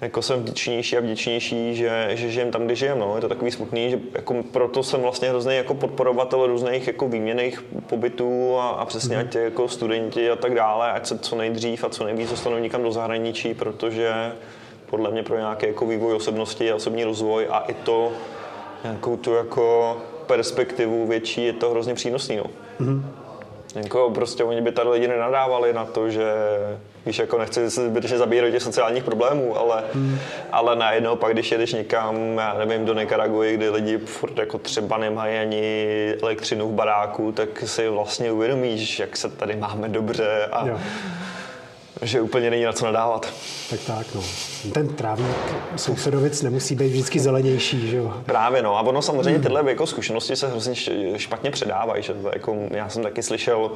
jako 0.00 0.22
jsem 0.22 0.40
vděčnější 0.40 0.96
a 0.96 1.00
vděčnější, 1.00 1.74
že, 1.74 2.08
že 2.10 2.30
žijem 2.30 2.50
tam, 2.50 2.64
kde 2.64 2.74
žijem. 2.74 2.98
No. 2.98 3.14
Je 3.14 3.20
to 3.20 3.28
takový 3.28 3.50
smutný, 3.50 3.90
že 3.90 3.98
jako 4.14 4.42
proto 4.52 4.82
jsem 4.82 5.00
vlastně 5.00 5.28
hrozný 5.28 5.56
jako 5.56 5.74
podporovatel 5.74 6.46
různých 6.46 6.86
jako 6.86 7.08
výměných 7.08 7.64
pobytů 7.86 8.56
a, 8.58 8.68
a 8.68 8.84
přesně 8.84 9.16
ať 9.16 9.32
ty 9.32 9.38
jako 9.38 9.68
studenti 9.68 10.30
a 10.30 10.36
tak 10.36 10.54
dále, 10.54 10.92
ať 10.92 11.06
se 11.06 11.18
co 11.18 11.36
nejdřív 11.36 11.84
a 11.84 11.88
co 11.88 12.04
nejvíc 12.04 12.30
dostanou 12.30 12.58
někam 12.58 12.82
do 12.82 12.92
zahraničí, 12.92 13.54
protože 13.54 14.32
podle 14.90 15.10
mě 15.10 15.22
pro 15.22 15.36
nějaký 15.36 15.66
jako 15.66 15.86
vývoj 15.86 16.14
osobnosti 16.14 16.72
a 16.72 16.74
osobní 16.74 17.04
rozvoj 17.04 17.46
a 17.50 17.58
i 17.58 17.74
to 17.74 18.12
nějakou 18.84 19.16
tu 19.16 19.34
jako 19.34 19.96
perspektivu 20.26 21.06
větší 21.06 21.44
je 21.44 21.52
to 21.52 21.70
hrozně 21.70 21.94
přínosný. 21.94 22.36
No. 22.36 22.44
Jako 23.74 24.10
prostě 24.10 24.44
oni 24.44 24.60
by 24.60 24.72
tady 24.72 24.90
lidi 24.90 25.08
nenadávali 25.08 25.72
na 25.72 25.84
to, 25.84 26.10
že 26.10 26.32
víš, 27.08 27.18
jako 27.18 27.38
nechci 27.38 27.68
zbytečně 27.68 28.18
zabírat 28.18 28.50
těch 28.50 28.62
sociálních 28.62 29.04
problémů, 29.04 29.58
ale, 29.58 29.82
hmm. 29.94 30.18
ale 30.52 30.76
najednou 30.76 31.16
pak, 31.16 31.32
když 31.32 31.52
jedeš 31.52 31.72
někam, 31.72 32.38
já 32.38 32.54
nevím, 32.58 32.84
do 32.84 32.94
Nikaraguji, 32.94 33.56
kde 33.56 33.70
lidi 33.70 33.98
furt 33.98 34.38
jako 34.38 34.58
třeba 34.58 34.98
nemají 34.98 35.38
ani 35.38 36.14
elektřinu 36.22 36.68
v 36.68 36.72
baráku, 36.72 37.32
tak 37.32 37.48
si 37.66 37.88
vlastně 37.88 38.32
uvědomíš, 38.32 38.98
jak 38.98 39.16
se 39.16 39.28
tady 39.28 39.56
máme 39.56 39.88
dobře 39.88 40.48
a 40.52 40.66
Jo. 40.68 40.78
Že 42.02 42.20
úplně 42.20 42.50
není 42.50 42.64
na 42.64 42.72
co 42.72 42.84
nadávat. 42.84 43.32
Tak 43.70 43.80
tak, 43.86 44.06
no. 44.14 44.22
Ten 44.72 44.88
trávník 44.88 45.36
sousedovic 45.76 46.42
nemusí 46.42 46.74
být 46.74 46.88
vždycky 46.88 47.20
zelenější, 47.20 47.88
že 47.88 47.96
jo? 47.96 48.14
Právě 48.26 48.62
no, 48.62 48.78
a 48.78 48.80
ono 48.80 49.02
samozřejmě 49.02 49.40
tyhle 49.40 49.70
jako 49.70 49.86
zkušenosti 49.86 50.36
se 50.36 50.48
hrozně 50.48 50.74
špatně 51.16 51.50
předávají. 51.50 52.02
Že 52.02 52.14
to 52.14 52.30
jako, 52.32 52.56
já 52.70 52.88
jsem 52.88 53.02
taky 53.02 53.22
slyšel 53.22 53.70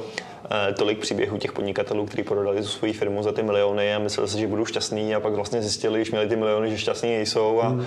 eh, 0.45 0.73
tolik 0.73 0.99
příběhů 0.99 1.37
těch 1.37 1.51
podnikatelů, 1.51 2.05
kteří 2.05 2.23
prodali 2.23 2.61
tu 2.61 2.67
svoji 2.67 2.93
firmu 2.93 3.23
za 3.23 3.31
ty 3.31 3.43
miliony 3.43 3.95
a 3.95 3.99
mysleli 3.99 4.29
si, 4.29 4.39
že 4.39 4.47
budou 4.47 4.65
šťastní 4.65 5.15
a 5.15 5.19
pak 5.19 5.33
vlastně 5.33 5.61
zjistili, 5.61 5.99
když 5.99 6.11
měli 6.11 6.27
ty 6.27 6.35
miliony, 6.35 6.69
že 6.69 6.77
šťastní 6.77 7.09
nejsou. 7.09 7.61
A, 7.61 7.79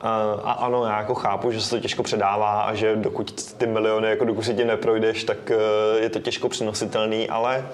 a, 0.00 0.32
a 0.44 0.52
ano, 0.52 0.84
já 0.84 0.98
jako 0.98 1.14
chápu, 1.14 1.52
že 1.52 1.60
se 1.60 1.70
to 1.70 1.80
těžko 1.80 2.02
předává 2.02 2.62
a 2.62 2.74
že 2.74 2.96
dokud 2.96 3.52
ty 3.52 3.66
miliony, 3.66 4.08
jako 4.08 4.24
dokud 4.24 4.42
si 4.42 4.54
tím 4.54 4.66
neprojdeš, 4.66 5.24
tak 5.24 5.50
eh, 5.50 5.56
je 6.02 6.10
to 6.10 6.20
těžko 6.20 6.48
přenositelný, 6.48 7.28
ale 7.28 7.64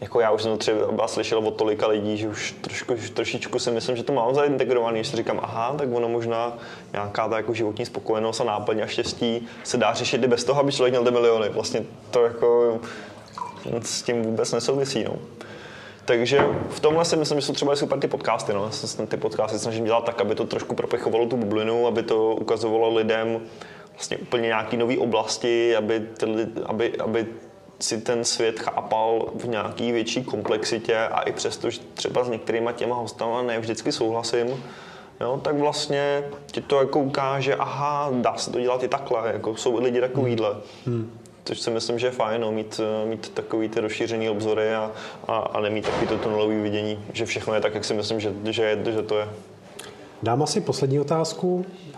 jako 0.00 0.20
já 0.20 0.30
už 0.30 0.42
jsem 0.42 0.52
to 0.52 0.56
třeba 0.56 1.08
slyšel 1.08 1.38
od 1.38 1.56
tolika 1.56 1.86
lidí, 1.86 2.16
že 2.16 2.28
už 2.28 2.54
trošku, 2.60 2.94
trošičku 3.14 3.58
si 3.58 3.70
myslím, 3.70 3.96
že 3.96 4.02
to 4.02 4.12
mám 4.12 4.34
zaintegrovaný, 4.34 5.04
že 5.04 5.10
si 5.10 5.16
říkám, 5.16 5.40
aha, 5.42 5.74
tak 5.78 5.88
ono 5.92 6.08
možná 6.08 6.58
nějaká 6.92 7.28
ta 7.28 7.36
jako 7.36 7.54
životní 7.54 7.86
spokojenost 7.86 8.40
a 8.40 8.44
náplň 8.44 8.82
a 8.82 8.86
štěstí 8.86 9.48
se 9.64 9.76
dá 9.76 9.94
řešit 9.94 10.24
i 10.24 10.28
bez 10.28 10.44
toho, 10.44 10.60
aby 10.60 10.72
člověk 10.72 10.92
měl 10.92 11.04
ty 11.04 11.10
miliony. 11.10 11.48
Vlastně 11.48 11.82
to 12.10 12.24
jako 12.24 12.80
s 13.80 14.02
tím 14.02 14.22
vůbec 14.22 14.52
nesouvisí. 14.52 15.04
No. 15.04 15.16
Takže 16.04 16.46
v 16.70 16.80
tomhle 16.80 17.04
si 17.04 17.16
myslím, 17.16 17.40
že 17.40 17.46
jsou 17.46 17.52
třeba 17.52 17.76
super 17.76 17.98
ty 17.98 18.08
podcasty. 18.08 18.52
No. 18.52 18.64
Já 18.64 18.70
se 18.70 19.06
ty 19.06 19.16
podcasty 19.16 19.58
snažím 19.58 19.84
dělat 19.84 20.04
tak, 20.04 20.20
aby 20.20 20.34
to 20.34 20.44
trošku 20.44 20.74
propichovalo 20.74 21.26
tu 21.26 21.36
bublinu, 21.36 21.86
aby 21.86 22.02
to 22.02 22.34
ukazovalo 22.34 22.94
lidem 22.94 23.40
vlastně 23.92 24.16
úplně 24.16 24.46
nějaký 24.46 24.76
nové 24.76 24.98
oblasti, 24.98 25.76
aby, 25.76 26.00
ty, 26.00 26.26
aby, 26.66 26.98
aby 26.98 27.26
si 27.80 28.00
ten 28.00 28.24
svět 28.24 28.60
chápal 28.60 29.28
v 29.34 29.48
nějaký 29.48 29.92
větší 29.92 30.24
komplexitě 30.24 30.98
a 30.98 31.20
i 31.20 31.32
přesto, 31.32 31.70
že 31.70 31.80
třeba 31.94 32.24
s 32.24 32.28
některýma 32.28 32.72
těma 32.72 32.96
hostama 32.96 33.42
ne 33.42 33.58
vždycky 33.58 33.92
souhlasím, 33.92 34.64
jo, 35.20 35.40
tak 35.42 35.56
vlastně 35.58 36.24
ti 36.46 36.60
to 36.60 36.78
jako 36.80 36.98
ukáže, 36.98 37.54
aha, 37.54 38.10
dá 38.12 38.36
se 38.36 38.50
to 38.50 38.60
dělat 38.60 38.82
i 38.82 38.88
takhle, 38.88 39.32
jako 39.32 39.56
jsou 39.56 39.80
lidi 39.80 40.00
takovýhle. 40.00 40.56
Hmm. 40.86 41.20
Což 41.44 41.60
si 41.60 41.70
myslím, 41.70 41.98
že 41.98 42.06
je 42.06 42.10
fajn, 42.10 42.40
no, 42.40 42.52
mít, 42.52 42.80
mít 43.04 43.28
takový 43.28 43.68
ty 43.68 43.80
rozšířený 43.80 44.30
obzory 44.30 44.74
a, 44.74 44.90
a, 45.28 45.36
a 45.36 45.60
nemít 45.60 45.84
takový 45.84 46.06
to 46.06 46.18
tunelový 46.18 46.62
vidění, 46.62 47.04
že 47.12 47.26
všechno 47.26 47.54
je 47.54 47.60
tak, 47.60 47.74
jak 47.74 47.84
si 47.84 47.94
myslím, 47.94 48.20
že, 48.20 48.32
že, 48.44 48.62
je, 48.62 48.92
že 48.92 49.02
to 49.02 49.18
je. 49.18 49.28
Dám 50.22 50.42
asi 50.42 50.60
poslední 50.60 51.00
otázku. 51.00 51.64
Eh, 51.94 51.96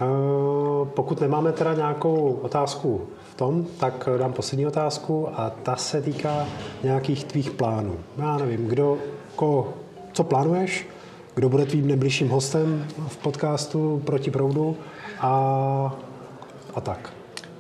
Pokud 0.84 1.20
nemáme 1.20 1.52
teda 1.52 1.74
nějakou 1.74 2.38
otázku 2.42 3.08
v 3.32 3.34
tom, 3.34 3.66
tak 3.78 4.08
dám 4.18 4.32
poslední 4.32 4.66
otázku 4.66 5.28
a 5.34 5.50
ta 5.50 5.76
se 5.76 6.02
týká 6.02 6.46
nějakých 6.82 7.24
tvých 7.24 7.50
plánů. 7.50 7.96
Já 8.18 8.38
nevím, 8.38 8.66
kdo, 8.68 8.98
ko, 9.36 9.74
co 10.12 10.24
plánuješ, 10.24 10.88
kdo 11.34 11.48
bude 11.48 11.66
tvým 11.66 11.86
nejbližším 11.86 12.28
hostem 12.28 12.86
v 13.08 13.16
podcastu 13.16 14.02
Proti 14.04 14.30
proudu 14.30 14.76
a, 15.20 15.32
a 16.74 16.80
tak. 16.80 17.12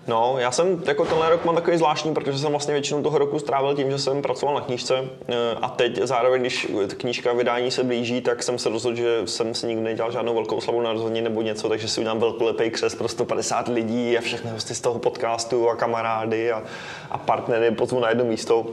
No, 0.06 0.34
já 0.38 0.50
jsem 0.50 0.82
jako 0.86 1.04
tenhle 1.04 1.30
rok 1.30 1.44
mám 1.44 1.54
takový 1.54 1.76
zvláštní, 1.76 2.14
protože 2.14 2.38
jsem 2.38 2.50
vlastně 2.50 2.72
většinu 2.72 3.02
toho 3.02 3.18
roku 3.18 3.38
strávil 3.38 3.74
tím, 3.74 3.90
že 3.90 3.98
jsem 3.98 4.22
pracoval 4.22 4.54
na 4.54 4.60
knížce 4.60 5.04
eh, 5.28 5.34
a 5.62 5.68
teď 5.68 5.98
zároveň, 6.02 6.40
když 6.40 6.68
knížka 6.96 7.32
vydání 7.32 7.70
se 7.70 7.84
blíží, 7.84 8.20
tak 8.20 8.42
jsem 8.42 8.58
se 8.58 8.68
rozhodl, 8.68 8.96
že 8.96 9.22
jsem 9.24 9.54
si 9.54 9.66
nikdy 9.66 9.82
nedělal 9.82 10.12
žádnou 10.12 10.34
velkou 10.34 10.60
slavu 10.60 10.80
na 10.80 10.92
rozhodně 10.92 11.22
nebo 11.22 11.42
něco, 11.42 11.68
takže 11.68 11.88
si 11.88 12.00
udělám 12.00 12.20
velkolepý 12.20 12.70
křes 12.70 12.94
pro 12.94 13.08
150 13.08 13.68
lidí 13.68 14.18
a 14.18 14.20
všechny 14.20 14.50
hosty 14.50 14.74
z 14.74 14.80
toho 14.80 14.98
podcastu 14.98 15.68
a 15.68 15.76
kamarády 15.76 16.52
a, 16.52 16.62
a 17.10 17.18
partnery 17.18 17.70
pozvu 17.70 18.00
na 18.00 18.08
jedno 18.08 18.24
místo. 18.24 18.66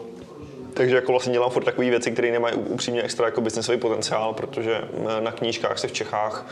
Takže 0.73 0.95
jako 0.95 1.11
vlastně 1.11 1.33
dělám 1.33 1.49
furt 1.49 1.63
takové 1.63 1.89
věci, 1.89 2.11
které 2.11 2.31
nemají 2.31 2.55
upřímně 2.55 3.03
extra 3.03 3.25
jako 3.25 3.41
biznesový 3.41 3.77
potenciál, 3.77 4.33
protože 4.33 4.81
eh, 5.17 5.21
na 5.21 5.31
knížkách 5.31 5.79
se 5.79 5.87
v 5.87 5.91
Čechách 5.91 6.45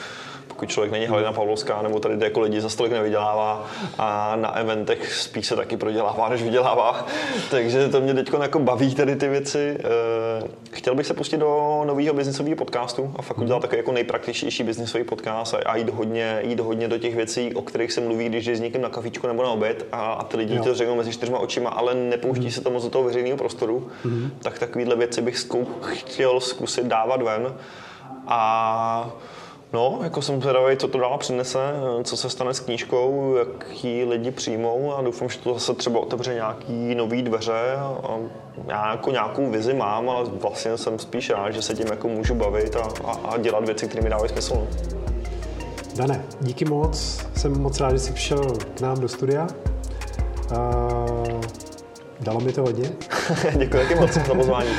pokud 0.48 0.70
člověk 0.70 0.92
není 0.92 1.06
Halina 1.06 1.34
Pavlovská, 1.34 1.82
nebo 1.82 2.00
tady 2.00 2.26
jako 2.26 2.40
lidi 2.40 2.62
za 2.62 2.70
stolik 2.70 2.94
nevydělává 2.94 3.66
a 3.98 4.36
na 4.36 4.56
eventech 4.56 5.14
spíš 5.14 5.48
se 5.48 5.56
taky 5.56 5.78
prodělává, 5.78 6.30
než 6.30 6.44
vydělává. 6.44 7.06
Takže 7.52 7.90
to 7.90 8.02
mě 8.02 8.14
teď 8.14 8.30
jako 8.42 8.60
baví 8.60 8.96
tady 8.96 9.16
ty 9.16 9.28
věci. 9.28 9.78
Eh, 9.80 10.48
chtěl 10.72 10.96
bych 10.96 11.06
se 11.06 11.14
pustit 11.14 11.38
do 11.38 11.82
nového 11.86 12.14
biznisového 12.14 12.56
podcastu 12.56 13.14
a 13.16 13.22
fakt 13.22 13.38
udělat 13.38 13.62
takový 13.62 13.78
jako 13.78 13.92
nejpraktičtější 13.92 14.64
biznisový 14.64 15.04
podcast 15.04 15.56
a 15.66 15.78
jít 15.78 15.90
hodně, 15.90 16.40
jít 16.44 16.60
hodně 16.60 16.88
do 16.88 16.98
těch 16.98 17.16
věcí, 17.16 17.54
o 17.56 17.62
kterých 17.62 17.92
se 17.92 18.02
mluví, 18.02 18.30
když 18.30 18.46
jsi 18.46 18.56
s 18.56 18.60
někým 18.60 18.82
na 18.82 18.90
kafičku 18.90 19.28
nebo 19.28 19.44
na 19.44 19.50
oběd 19.50 19.86
a, 19.92 20.14
a 20.14 20.24
ty 20.24 20.38
lidi 20.38 20.56
jo. 20.56 20.64
to 20.64 20.76
řeknou 20.76 20.96
mezi 20.96 21.12
čtyřma 21.12 21.40
očima, 21.40 21.70
ale 21.70 21.96
nepouští 21.96 22.46
mm. 22.46 22.52
se 22.52 22.62
to 22.62 22.72
moc 22.72 22.84
do 22.84 22.90
toho 22.90 23.04
veřejného 23.04 23.38
prostoru, 23.38 23.88
mm. 24.04 24.32
tak 24.42 24.60
takovéhle 24.60 24.96
věci 24.96 25.22
bych 25.22 25.40
zkou, 25.40 25.68
chtěl 25.82 26.40
zkusit 26.40 26.86
dávat 26.86 27.22
ven. 27.22 27.56
A 28.28 29.12
No, 29.78 30.00
jako 30.04 30.22
jsem 30.22 30.42
zvědavý, 30.42 30.78
co 30.78 30.88
to 30.88 31.00
dál 31.00 31.18
přinese, 31.18 31.60
co 32.04 32.18
se 32.18 32.30
stane 32.30 32.54
s 32.54 32.60
knížkou, 32.60 33.36
jak 33.38 33.84
ji 33.84 34.06
lidi 34.06 34.32
přijmou 34.32 34.94
a 34.94 35.02
doufám, 35.02 35.30
že 35.30 35.40
to 35.40 35.54
zase 35.54 35.74
třeba 35.74 36.00
otevře 36.00 36.34
nějaký 36.34 36.96
nový 36.96 37.22
dveře 37.22 37.76
a 38.04 38.18
já 38.68 38.92
jako 38.92 39.12
nějakou 39.12 39.50
vizi 39.50 39.74
mám, 39.74 40.10
ale 40.10 40.30
vlastně 40.30 40.78
jsem 40.78 41.00
spíš 41.00 41.30
rád, 41.30 41.52
že 41.52 41.62
se 41.62 41.74
tím 41.74 41.88
jako 41.88 42.08
můžu 42.08 42.36
bavit 42.36 42.76
a, 42.76 42.90
a, 43.06 43.12
a 43.12 43.38
dělat 43.38 43.66
věci, 43.66 43.88
které 43.88 44.04
mi 44.04 44.10
dávají 44.10 44.30
smysl. 44.30 44.54
No. 44.56 44.68
Dane, 45.96 46.26
díky 46.42 46.66
moc, 46.66 47.26
jsem 47.36 47.62
moc 47.62 47.80
rád, 47.80 47.92
že 47.92 48.00
jsi 48.00 48.13
přišel 48.13 48.44
k 48.76 48.82
nám 48.82 49.00
do 49.00 49.08
studia. 49.08 49.48
Uh, 50.52 51.42
dalo 52.20 52.40
mi 52.40 52.54
to 52.54 52.62
hodně. 52.62 52.92
Děkuji 53.58 53.78
taky 53.84 53.96
moc 53.96 54.12
za 54.13 54.34
pozvání. 54.34 54.70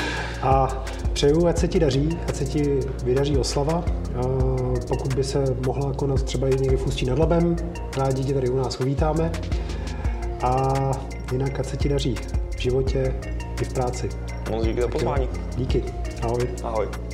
A 0.43 0.85
přeju, 1.13 1.47
ať 1.47 1.59
se 1.59 1.69
ti 1.69 1.81
daří, 1.81 2.19
ať 2.29 2.37
se 2.37 2.45
ti 2.45 2.81
vydaří 3.05 3.37
oslava. 3.37 3.85
Pokud 4.89 5.15
by 5.15 5.25
se 5.25 5.45
mohla 5.67 5.93
konat 5.93 6.23
třeba 6.23 6.49
i 6.49 6.61
někdy 6.61 6.77
v 6.77 6.87
Ústí 6.87 7.07
nad 7.07 7.19
Labem, 7.19 7.57
rádi 7.97 8.25
tě 8.25 8.35
tady 8.35 8.49
u 8.49 8.57
nás 8.57 8.81
uvítáme. 8.81 9.33
A 10.43 10.73
jinak, 11.33 11.61
ať 11.61 11.67
se 11.67 11.77
ti 11.77 11.89
daří 11.89 12.15
v 12.57 12.61
životě 12.61 13.15
i 13.63 13.65
v 13.65 13.73
práci. 13.73 14.09
Moc 14.51 14.65
díky 14.65 14.81
za 14.81 14.89
pozvání. 14.89 15.29
Díky. 15.57 15.85
Ahoj. 16.23 16.49
Ahoj. 16.63 17.08